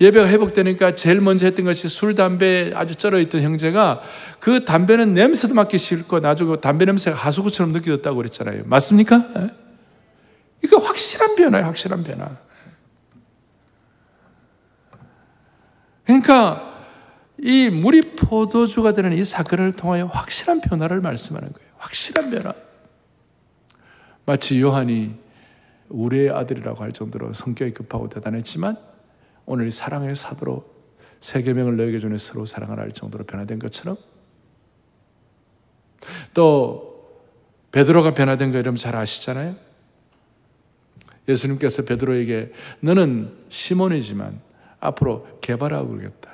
예배가 0.00 0.28
회복되니까 0.28 0.94
제일 0.94 1.20
먼저 1.20 1.46
했던 1.46 1.64
것이 1.64 1.88
술, 1.88 2.14
담배 2.14 2.70
아주 2.74 2.94
쩔어 2.94 3.18
있던 3.18 3.42
형제가 3.42 4.02
그 4.38 4.64
담배는 4.64 5.14
냄새도 5.14 5.54
맡기 5.54 5.78
싫고 5.78 6.20
나중에 6.20 6.56
담배 6.60 6.84
냄새가 6.84 7.16
하수구처럼 7.16 7.72
느껴졌다고 7.72 8.16
그랬잖아요. 8.16 8.62
맞습니까? 8.66 9.24
예? 9.38 9.50
이거 10.62 10.78
확실한 10.78 11.34
변화예요, 11.36 11.66
확실한 11.66 12.04
변화. 12.04 12.30
그러니까 16.04 16.73
이 17.44 17.68
물이 17.68 18.16
포도주가 18.16 18.94
되는 18.94 19.12
이 19.12 19.22
사건을 19.22 19.72
통하여 19.72 20.06
확실한 20.06 20.62
변화를 20.62 21.02
말씀하는 21.02 21.52
거예요. 21.52 21.70
확실한 21.76 22.30
변화. 22.30 22.54
마치 24.24 24.62
요한이 24.62 25.14
우리의 25.90 26.30
아들이라고 26.30 26.82
할 26.82 26.92
정도로 26.92 27.34
성격이 27.34 27.74
급하고 27.74 28.08
대단했지만 28.08 28.78
오늘 29.44 29.70
사랑의 29.70 30.16
사도로 30.16 30.64
세계명을 31.20 31.76
너에게 31.76 31.98
주는 31.98 32.16
서로 32.16 32.46
사랑을 32.46 32.78
할 32.78 32.92
정도로 32.92 33.24
변화된 33.24 33.58
것처럼 33.58 33.98
또 36.32 37.20
베드로가 37.72 38.14
변화된 38.14 38.52
거 38.52 38.58
여러분 38.58 38.78
잘 38.78 38.96
아시잖아요. 38.96 39.54
예수님께서 41.28 41.84
베드로에게 41.84 42.54
너는 42.80 43.36
시몬이지만 43.50 44.40
앞으로 44.80 45.40
개발하고 45.42 45.90
그러겠다. 45.90 46.33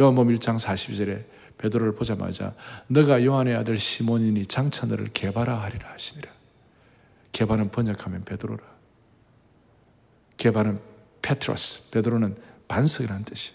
요한복음 0.00 0.34
1장 0.34 0.58
42절에 0.58 1.24
베드로를 1.58 1.94
보자마자 1.94 2.54
너가 2.88 3.24
요한의 3.24 3.54
아들 3.54 3.76
시몬이니 3.76 4.46
장차 4.46 4.86
너를 4.86 5.08
개발하리라 5.12 5.92
하시니라. 5.92 6.30
개발은 7.32 7.70
번역하면 7.70 8.24
베드로라. 8.24 8.62
개발은 10.36 10.80
페트로스, 11.22 11.90
베드로는 11.92 12.36
반석이라는 12.68 13.24
뜻이 13.24 13.52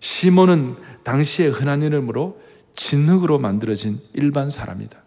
시몬은 0.00 0.76
당시의 1.04 1.50
흔한 1.50 1.82
이름으로 1.82 2.40
진흙으로 2.74 3.38
만들어진 3.38 4.00
일반 4.14 4.50
사람이다. 4.50 4.98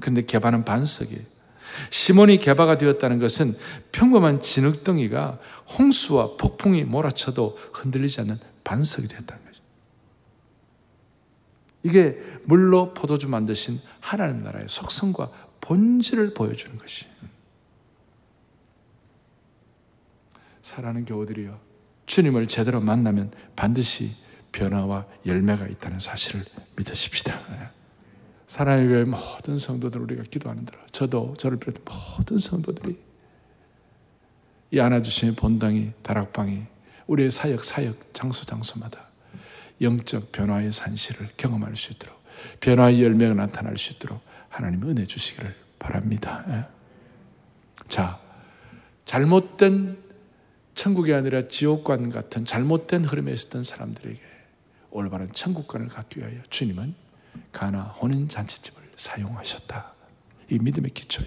그런데 0.00 0.24
개바는 0.24 0.64
반석이에요. 0.64 1.35
시몬이 1.90 2.38
개바가 2.38 2.78
되었다는 2.78 3.18
것은 3.18 3.52
평범한 3.92 4.40
진흙덩이가 4.40 5.38
홍수와 5.78 6.36
폭풍이 6.38 6.84
몰아쳐도 6.84 7.58
흔들리지 7.72 8.20
않는 8.22 8.38
반석이 8.64 9.08
되었다는 9.08 9.44
거죠. 9.44 9.62
이게 11.82 12.18
물로 12.44 12.94
포도주 12.94 13.28
만드신 13.28 13.80
하나님 14.00 14.42
나라의 14.42 14.66
속성과 14.68 15.30
본질을 15.60 16.34
보여주는 16.34 16.76
것이. 16.78 17.06
사랑하는 20.62 21.04
교우들이요. 21.04 21.58
주님을 22.06 22.48
제대로 22.48 22.80
만나면 22.80 23.32
반드시 23.54 24.12
변화와 24.52 25.06
열매가 25.26 25.66
있다는 25.68 25.98
사실을 25.98 26.44
믿으십시다. 26.76 27.40
사랑의 28.46 28.86
교회 28.86 29.04
모든 29.04 29.58
성도들 29.58 30.00
우리가 30.00 30.22
기도하는 30.22 30.64
대로 30.64 30.78
저도 30.92 31.34
저를 31.36 31.58
비롯해 31.58 31.80
모든 31.84 32.38
성도들이 32.38 32.96
이 34.70 34.80
안아주심의 34.80 35.34
본당이 35.34 35.92
다락방이 36.02 36.64
우리의 37.08 37.30
사역 37.30 37.64
사역 37.64 38.14
장소 38.14 38.44
장소마다 38.44 39.08
영적 39.80 40.32
변화의 40.32 40.72
산실을 40.72 41.28
경험할 41.36 41.76
수 41.76 41.92
있도록 41.92 42.16
변화의 42.60 43.02
열매가 43.02 43.34
나타날 43.34 43.76
수 43.76 43.92
있도록 43.92 44.20
하나님 44.48 44.88
은혜 44.88 45.04
주시기를 45.04 45.54
바랍니다. 45.78 46.44
예. 46.48 46.64
자, 47.88 48.18
잘못된 49.04 49.98
천국이 50.74 51.12
아니라 51.12 51.42
지옥관 51.42 52.10
같은 52.10 52.44
잘못된 52.44 53.04
흐름에 53.04 53.32
있었던 53.32 53.62
사람들에게 53.62 54.20
올바른 54.90 55.32
천국관을 55.32 55.88
갖기 55.88 56.20
위하여 56.20 56.40
주님은 56.48 57.05
가나 57.52 57.82
혼인 57.82 58.28
잔치집을 58.28 58.92
사용하셨다. 58.96 59.92
이 60.50 60.58
믿음의 60.58 60.92
기초에 60.92 61.26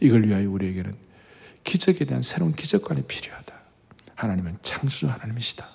이걸 0.00 0.26
위하여 0.26 0.48
우리에게는 0.50 0.96
기적에 1.64 2.04
대한 2.04 2.22
새로운 2.22 2.52
기적관이 2.54 3.02
필요하다. 3.02 3.54
하나님은 4.14 4.58
창조주 4.62 5.08
하나님이시다. 5.08 5.68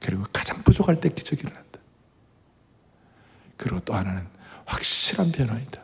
그리고 0.00 0.24
가장 0.32 0.62
부족할 0.62 1.00
때 1.00 1.10
기적이 1.10 1.42
일어난다. 1.42 1.78
그리고 3.56 3.80
또 3.80 3.94
하나는 3.94 4.26
확실한 4.64 5.32
변화이다. 5.32 5.82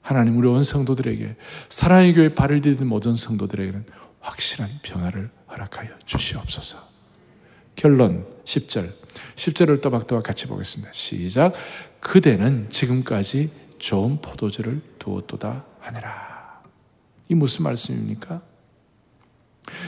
하나님 0.00 0.36
우리 0.36 0.48
온 0.48 0.62
성도들에게 0.62 1.36
사랑의 1.68 2.12
교회 2.12 2.34
발을 2.34 2.60
디딘 2.60 2.86
모든 2.86 3.14
성도들에게는 3.14 3.86
확실한 4.20 4.68
변화를 4.82 5.30
허락하여 5.48 5.96
주시옵소서. 6.04 6.91
결론 7.76 8.26
10절. 8.44 8.88
10절을 9.36 9.82
또박또박 9.82 10.22
같이 10.22 10.46
보겠습니다. 10.46 10.92
시작. 10.92 11.52
그대는 12.00 12.68
지금까지 12.70 13.50
좋은 13.78 14.18
포도주를 14.20 14.80
두었도다 14.98 15.64
하니라. 15.80 16.62
이 17.28 17.34
무슨 17.34 17.64
말씀입니까? 17.64 18.42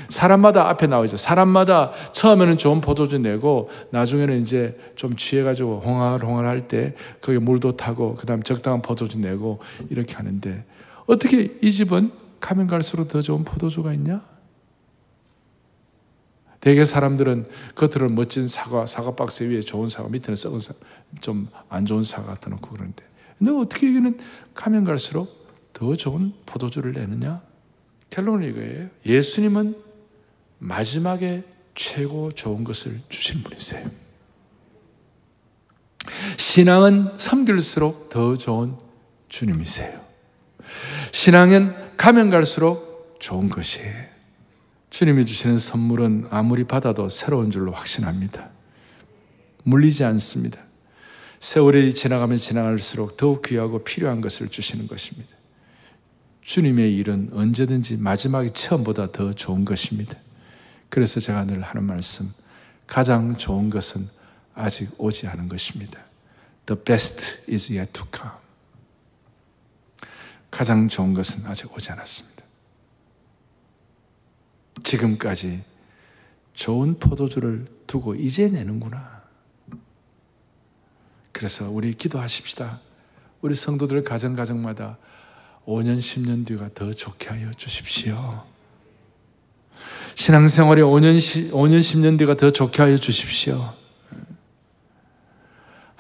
사람마다 0.09 0.69
앞에 0.69 0.87
나오죠. 0.87 1.17
사람마다 1.17 1.91
처음에는 2.13 2.57
좋은 2.57 2.81
포도주 2.81 3.19
내고 3.19 3.71
나중에는 3.91 4.41
이제 4.41 4.79
좀 4.95 5.17
취해가지고 5.17 5.81
홍할홍할 5.85 6.47
할때 6.47 6.95
거기에 7.21 7.39
물도 7.39 7.77
타고 7.77 8.15
그 8.15 8.27
다음 8.27 8.43
적당한 8.43 8.83
포도주 8.83 9.19
내고 9.19 9.61
이렇게 9.91 10.15
하는데 10.15 10.65
어떻게 11.07 11.51
이 11.61 11.73
집은 11.73 12.13
가면 12.41 12.67
갈수록 12.67 13.09
더 13.09 13.21
좋은 13.21 13.45
포도주가 13.45 13.93
있냐? 13.95 14.23
대개 16.65 16.83
사람들은 16.83 17.47
겉으로 17.75 18.09
멋진 18.09 18.49
사과, 18.49 18.87
사과 18.87 19.15
박스 19.15 19.45
위에 19.45 19.61
좋은 19.61 19.91
사과, 19.91 20.09
밑에는 20.09 20.35
썩은 20.35 20.61
사과, 20.61 20.81
좀 21.21 21.47
안 21.69 21.85
좋은 21.85 22.03
사과 22.03 22.29
갖다 22.29 22.49
놓고 22.49 22.71
그러는데. 22.71 23.05
근데 23.37 23.53
어떻게 23.53 23.87
여기는 23.89 24.19
가면 24.55 24.85
갈수록 24.85 25.29
더 25.75 25.95
좋은 25.95 26.33
포도주를 26.47 26.95
내느냐? 26.95 27.43
결론은 28.09 28.49
이거예요. 28.49 28.89
예수님은 29.05 29.77
마지막에 30.59 31.43
최고 31.75 32.33
좋은 32.33 32.65
것을 32.65 32.99
주신 33.11 33.43
분이세요. 33.43 33.87
신앙은 36.39 37.19
섬길수록 37.19 38.09
더 38.09 38.39
좋은 38.39 38.77
주님이세요. 39.29 40.01
신앙은 41.13 41.97
가면 41.99 42.31
갈수록 42.31 43.19
좋은 43.21 43.51
것이에요. 43.51 44.14
주님이 44.95 45.27
주시는 45.27 45.59
선물은 45.59 46.29
아무리 46.31 46.63
받아도 46.63 47.09
새로운 47.09 47.51
줄로 47.51 47.73
확신합니다. 47.73 48.51
물리지 49.65 50.05
않습니다. 50.05 50.61
세월이 51.41 51.93
지나가면 51.93 52.39
지나갈수록 52.39 53.17
더욱 53.17 53.43
귀하고 53.43 53.83
필요한 53.83 54.21
것을 54.21 54.49
주시는 54.49 54.87
것입니다. 54.87 55.35
주님의 56.43 56.95
일은 56.95 57.31
언제든지 57.33 57.97
마지막이 57.97 58.51
처음보다 58.51 59.11
더 59.11 59.33
좋은 59.33 59.65
것입니다. 59.65 60.17
그래서 60.91 61.19
제가 61.19 61.45
늘 61.45 61.61
하는 61.63 61.83
말씀, 61.83 62.31
가장 62.87 63.37
좋은 63.37 63.71
것은 63.71 64.09
아직 64.55 64.91
오지 64.97 65.27
않은 65.27 65.49
것입니다. 65.49 65.99
The 66.67 66.81
best 66.81 67.51
is 67.53 67.73
yet 67.73 67.93
to 67.95 68.07
come. 68.15 68.31
가장 70.53 70.87
좋은 70.87 71.15
것은 71.15 71.47
아직 71.47 71.77
오지 71.77 71.91
않았습니다. 71.91 72.34
지금까지 74.83 75.63
좋은 76.55 76.99
포도주를 76.99 77.67
두고 77.87 78.15
이제 78.15 78.49
내는구나. 78.49 79.23
그래서 81.33 81.69
우리 81.71 81.93
기도하십시다. 81.93 82.81
우리 83.41 83.55
성도들 83.55 84.05
가정 84.05 84.35
가정마다 84.35 84.99
5년, 85.67 85.99
10년 85.99 86.47
뒤가 86.47 86.71
더 86.75 86.93
좋게 86.93 87.29
하여 87.29 87.51
주십시오. 87.53 88.45
신앙생활이 90.15 90.81
5년, 90.83 91.17
5년, 91.51 91.83
10 91.83 91.99
년 91.99 92.17
뒤가 92.17 92.37
더 92.37 92.51
좋게 92.51 92.83
하여 92.83 92.97
주십시오. 92.97 93.75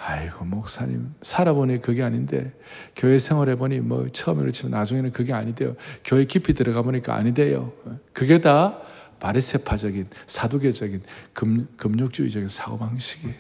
아이고 0.07 0.45
목사님 0.45 1.15
살아보니 1.23 1.81
그게 1.81 2.03
아닌데 2.03 2.53
교회 2.95 3.17
생활해 3.17 3.57
보니 3.57 3.81
뭐 3.81 4.07
처음에 4.07 4.43
그렇지만 4.43 4.73
나중에는 4.73 5.13
그게 5.13 5.33
아니대요. 5.33 5.77
교회 6.05 6.27
깊이 6.27 6.53
들어가 6.53 6.83
보니까 6.83 7.15
아니대요. 7.15 7.73
그게 8.13 8.39
다 8.43 8.83
바리세파적인 9.19 10.11
사두개적인 10.27 11.03
금, 11.33 11.69
금욕주의적인 11.79 12.49
사고 12.49 12.79
방식이에요. 12.79 13.35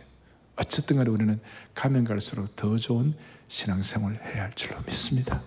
어쨌든 0.56 0.96
간에 0.96 1.10
우리는 1.10 1.38
가면 1.74 2.04
갈수록 2.04 2.56
더 2.56 2.78
좋은 2.78 3.14
신앙생활을 3.48 4.18
해야 4.24 4.44
할 4.44 4.52
줄로 4.54 4.80
믿습니다. 4.86 5.42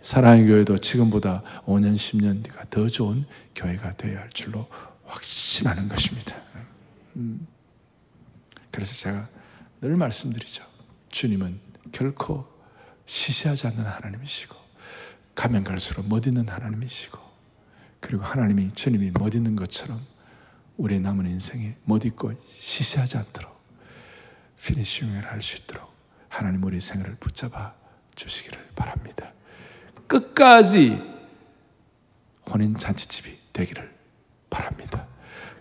사랑의 0.00 0.46
교회도 0.46 0.78
지금보다 0.78 1.42
5년, 1.66 1.96
10년 1.96 2.44
뒤가 2.44 2.64
더 2.70 2.86
좋은 2.86 3.24
교회가 3.56 3.96
되어야 3.96 4.20
할 4.20 4.30
줄로 4.30 4.68
확신하는 5.04 5.88
것입니다. 5.88 6.36
음. 7.16 7.44
그래서 8.70 8.94
제가 8.94 9.37
늘 9.80 9.96
말씀드리죠. 9.96 10.64
주님은 11.10 11.60
결코 11.92 12.46
시시하지 13.06 13.68
않는 13.68 13.84
하나님이시고, 13.84 14.56
가면 15.34 15.64
갈수록 15.64 16.06
못 16.06 16.26
있는 16.26 16.48
하나님이시고, 16.48 17.18
그리고 18.00 18.24
하나님이 18.24 18.72
주님이 18.74 19.10
못 19.12 19.34
있는 19.34 19.56
것처럼 19.56 19.98
우리 20.76 21.00
남은 21.00 21.26
인생에 21.26 21.74
못 21.84 22.04
있고 22.04 22.32
시시하지 22.46 23.18
않도록 23.18 23.58
피니쉬잉을 24.62 25.24
할 25.26 25.42
수 25.42 25.56
있도록 25.56 25.92
하나님 26.28 26.62
우리 26.62 26.80
생애를 26.80 27.16
붙잡아 27.18 27.74
주시기를 28.14 28.70
바랍니다. 28.76 29.32
끝까지 30.06 31.02
혼인 32.48 32.76
잔치집이 32.78 33.36
되기를 33.52 33.92
바랍니다. 34.48 35.06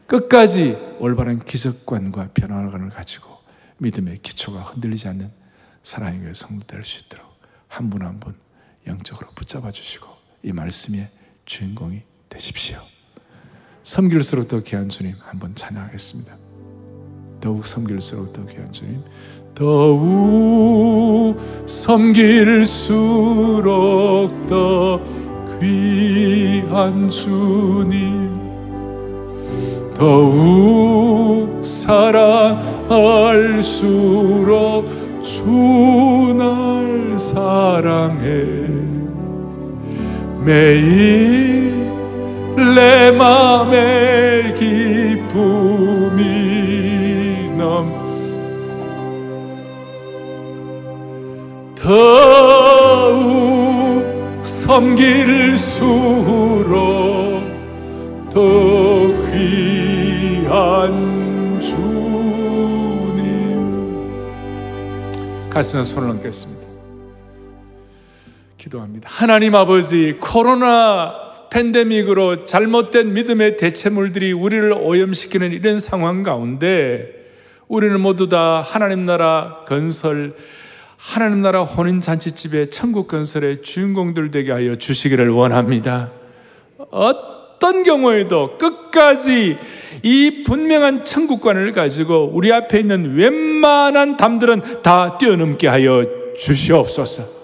끝까지 0.05 0.74
올바른 0.99 1.39
기적관과 1.39 2.30
변화관을 2.34 2.89
가지고 2.89 3.36
믿음의 3.80 4.17
기초가 4.19 4.59
흔들리지 4.61 5.07
않는 5.09 5.32
사랑의 5.84 6.19
교회 6.21 6.34
성도 6.34 6.65
될 6.65 6.84
수 6.84 6.99
있도록 7.05 7.25
한 7.67 7.89
분 7.89 8.01
한 8.03 8.19
분 8.19 8.36
영적으로 8.88 9.30
붙잡아 9.36 9.71
주시고 9.71 10.07
이 10.43 10.51
말씀의 10.51 11.05
주인공이 11.45 12.01
되십시오. 12.30 12.80
섬길수록 13.84 14.47
더 14.47 14.61
귀한 14.63 14.89
주님 14.89 15.15
한번 15.19 15.53
찬양하겠습니다. 15.55 16.36
더욱 17.41 17.65
섬길수록 17.65 18.34
더 18.34 18.45
귀한 18.45 18.71
주님 18.71 19.03
더욱 19.55 21.38
섬길수록 23.17 24.47
더 24.47 24.99
귀한 25.59 27.09
주님 27.09 28.46
더욱 29.97 31.59
사랑할수록 31.63 32.97
주 35.23 35.47
날 36.37 37.17
사랑해. 37.19 38.45
매일 40.45 41.73
내 42.75 43.11
맘에 43.11 44.53
기쁨이 44.53 46.21
넘 47.57 47.91
더욱 51.75 53.25
섬길수록 54.43 55.57
더 58.29 59.07
귀한 60.47 61.59
주님. 61.59 61.89
가슴에 65.49 65.83
손을 65.83 66.09
얹겠습니다. 66.11 66.65
기도합니다. 68.57 69.09
하나님 69.11 69.55
아버지 69.55 70.13
코로나 70.21 71.13
팬데믹으로 71.51 72.45
잘못된 72.45 73.11
믿음의 73.13 73.57
대체물들이 73.57 74.31
우리를 74.31 74.71
오염시키는 74.71 75.51
이런 75.51 75.79
상황 75.79 76.23
가운데 76.23 77.13
우리는 77.67 77.99
모두 77.99 78.29
다 78.29 78.61
하나님 78.61 79.05
나라 79.05 79.65
건설 79.67 80.33
하나님 80.95 81.41
나라 81.41 81.63
혼인 81.63 81.99
잔치집의 81.99 82.69
천국 82.69 83.09
건설의 83.09 83.63
주인공들 83.63 84.31
되게 84.31 84.53
하여 84.53 84.77
주시기를 84.77 85.29
원합니다. 85.29 86.11
어떤 86.89 87.83
경우에도 87.83 88.57
끝까지 88.57 89.57
이 90.03 90.43
분명한 90.43 91.03
천국관을 91.05 91.71
가지고 91.71 92.31
우리 92.33 92.51
앞에 92.51 92.79
있는 92.79 93.15
웬만한 93.15 94.17
담들은 94.17 94.81
다 94.83 95.17
뛰어넘게 95.17 95.67
하여 95.67 96.05
주시옵소서. 96.39 97.37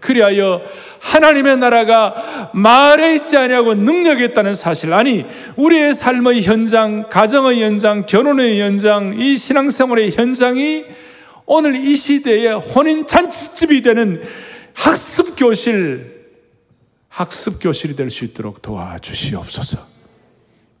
그리하여 0.00 0.62
하나님의 1.00 1.56
나라가 1.56 2.14
마을에 2.52 3.16
있지 3.16 3.36
아니하고 3.36 3.74
능력이 3.74 4.24
있다는 4.26 4.54
사실 4.54 4.92
아니 4.92 5.24
우리의 5.56 5.94
삶의 5.94 6.42
현장, 6.42 7.08
가정의 7.08 7.62
현장, 7.62 8.06
결혼의 8.06 8.60
현장, 8.60 9.18
이 9.18 9.36
신앙생활의 9.36 10.12
현장이 10.12 10.84
오늘 11.46 11.76
이 11.76 11.96
시대의 11.96 12.54
혼인 12.54 13.06
잔치집이 13.06 13.82
되는 13.82 14.22
학습 14.74 15.34
교실, 15.36 16.26
학습 17.08 17.58
교실이 17.60 17.96
될 17.96 18.10
수 18.10 18.24
있도록 18.24 18.60
도와주시옵소서. 18.62 19.95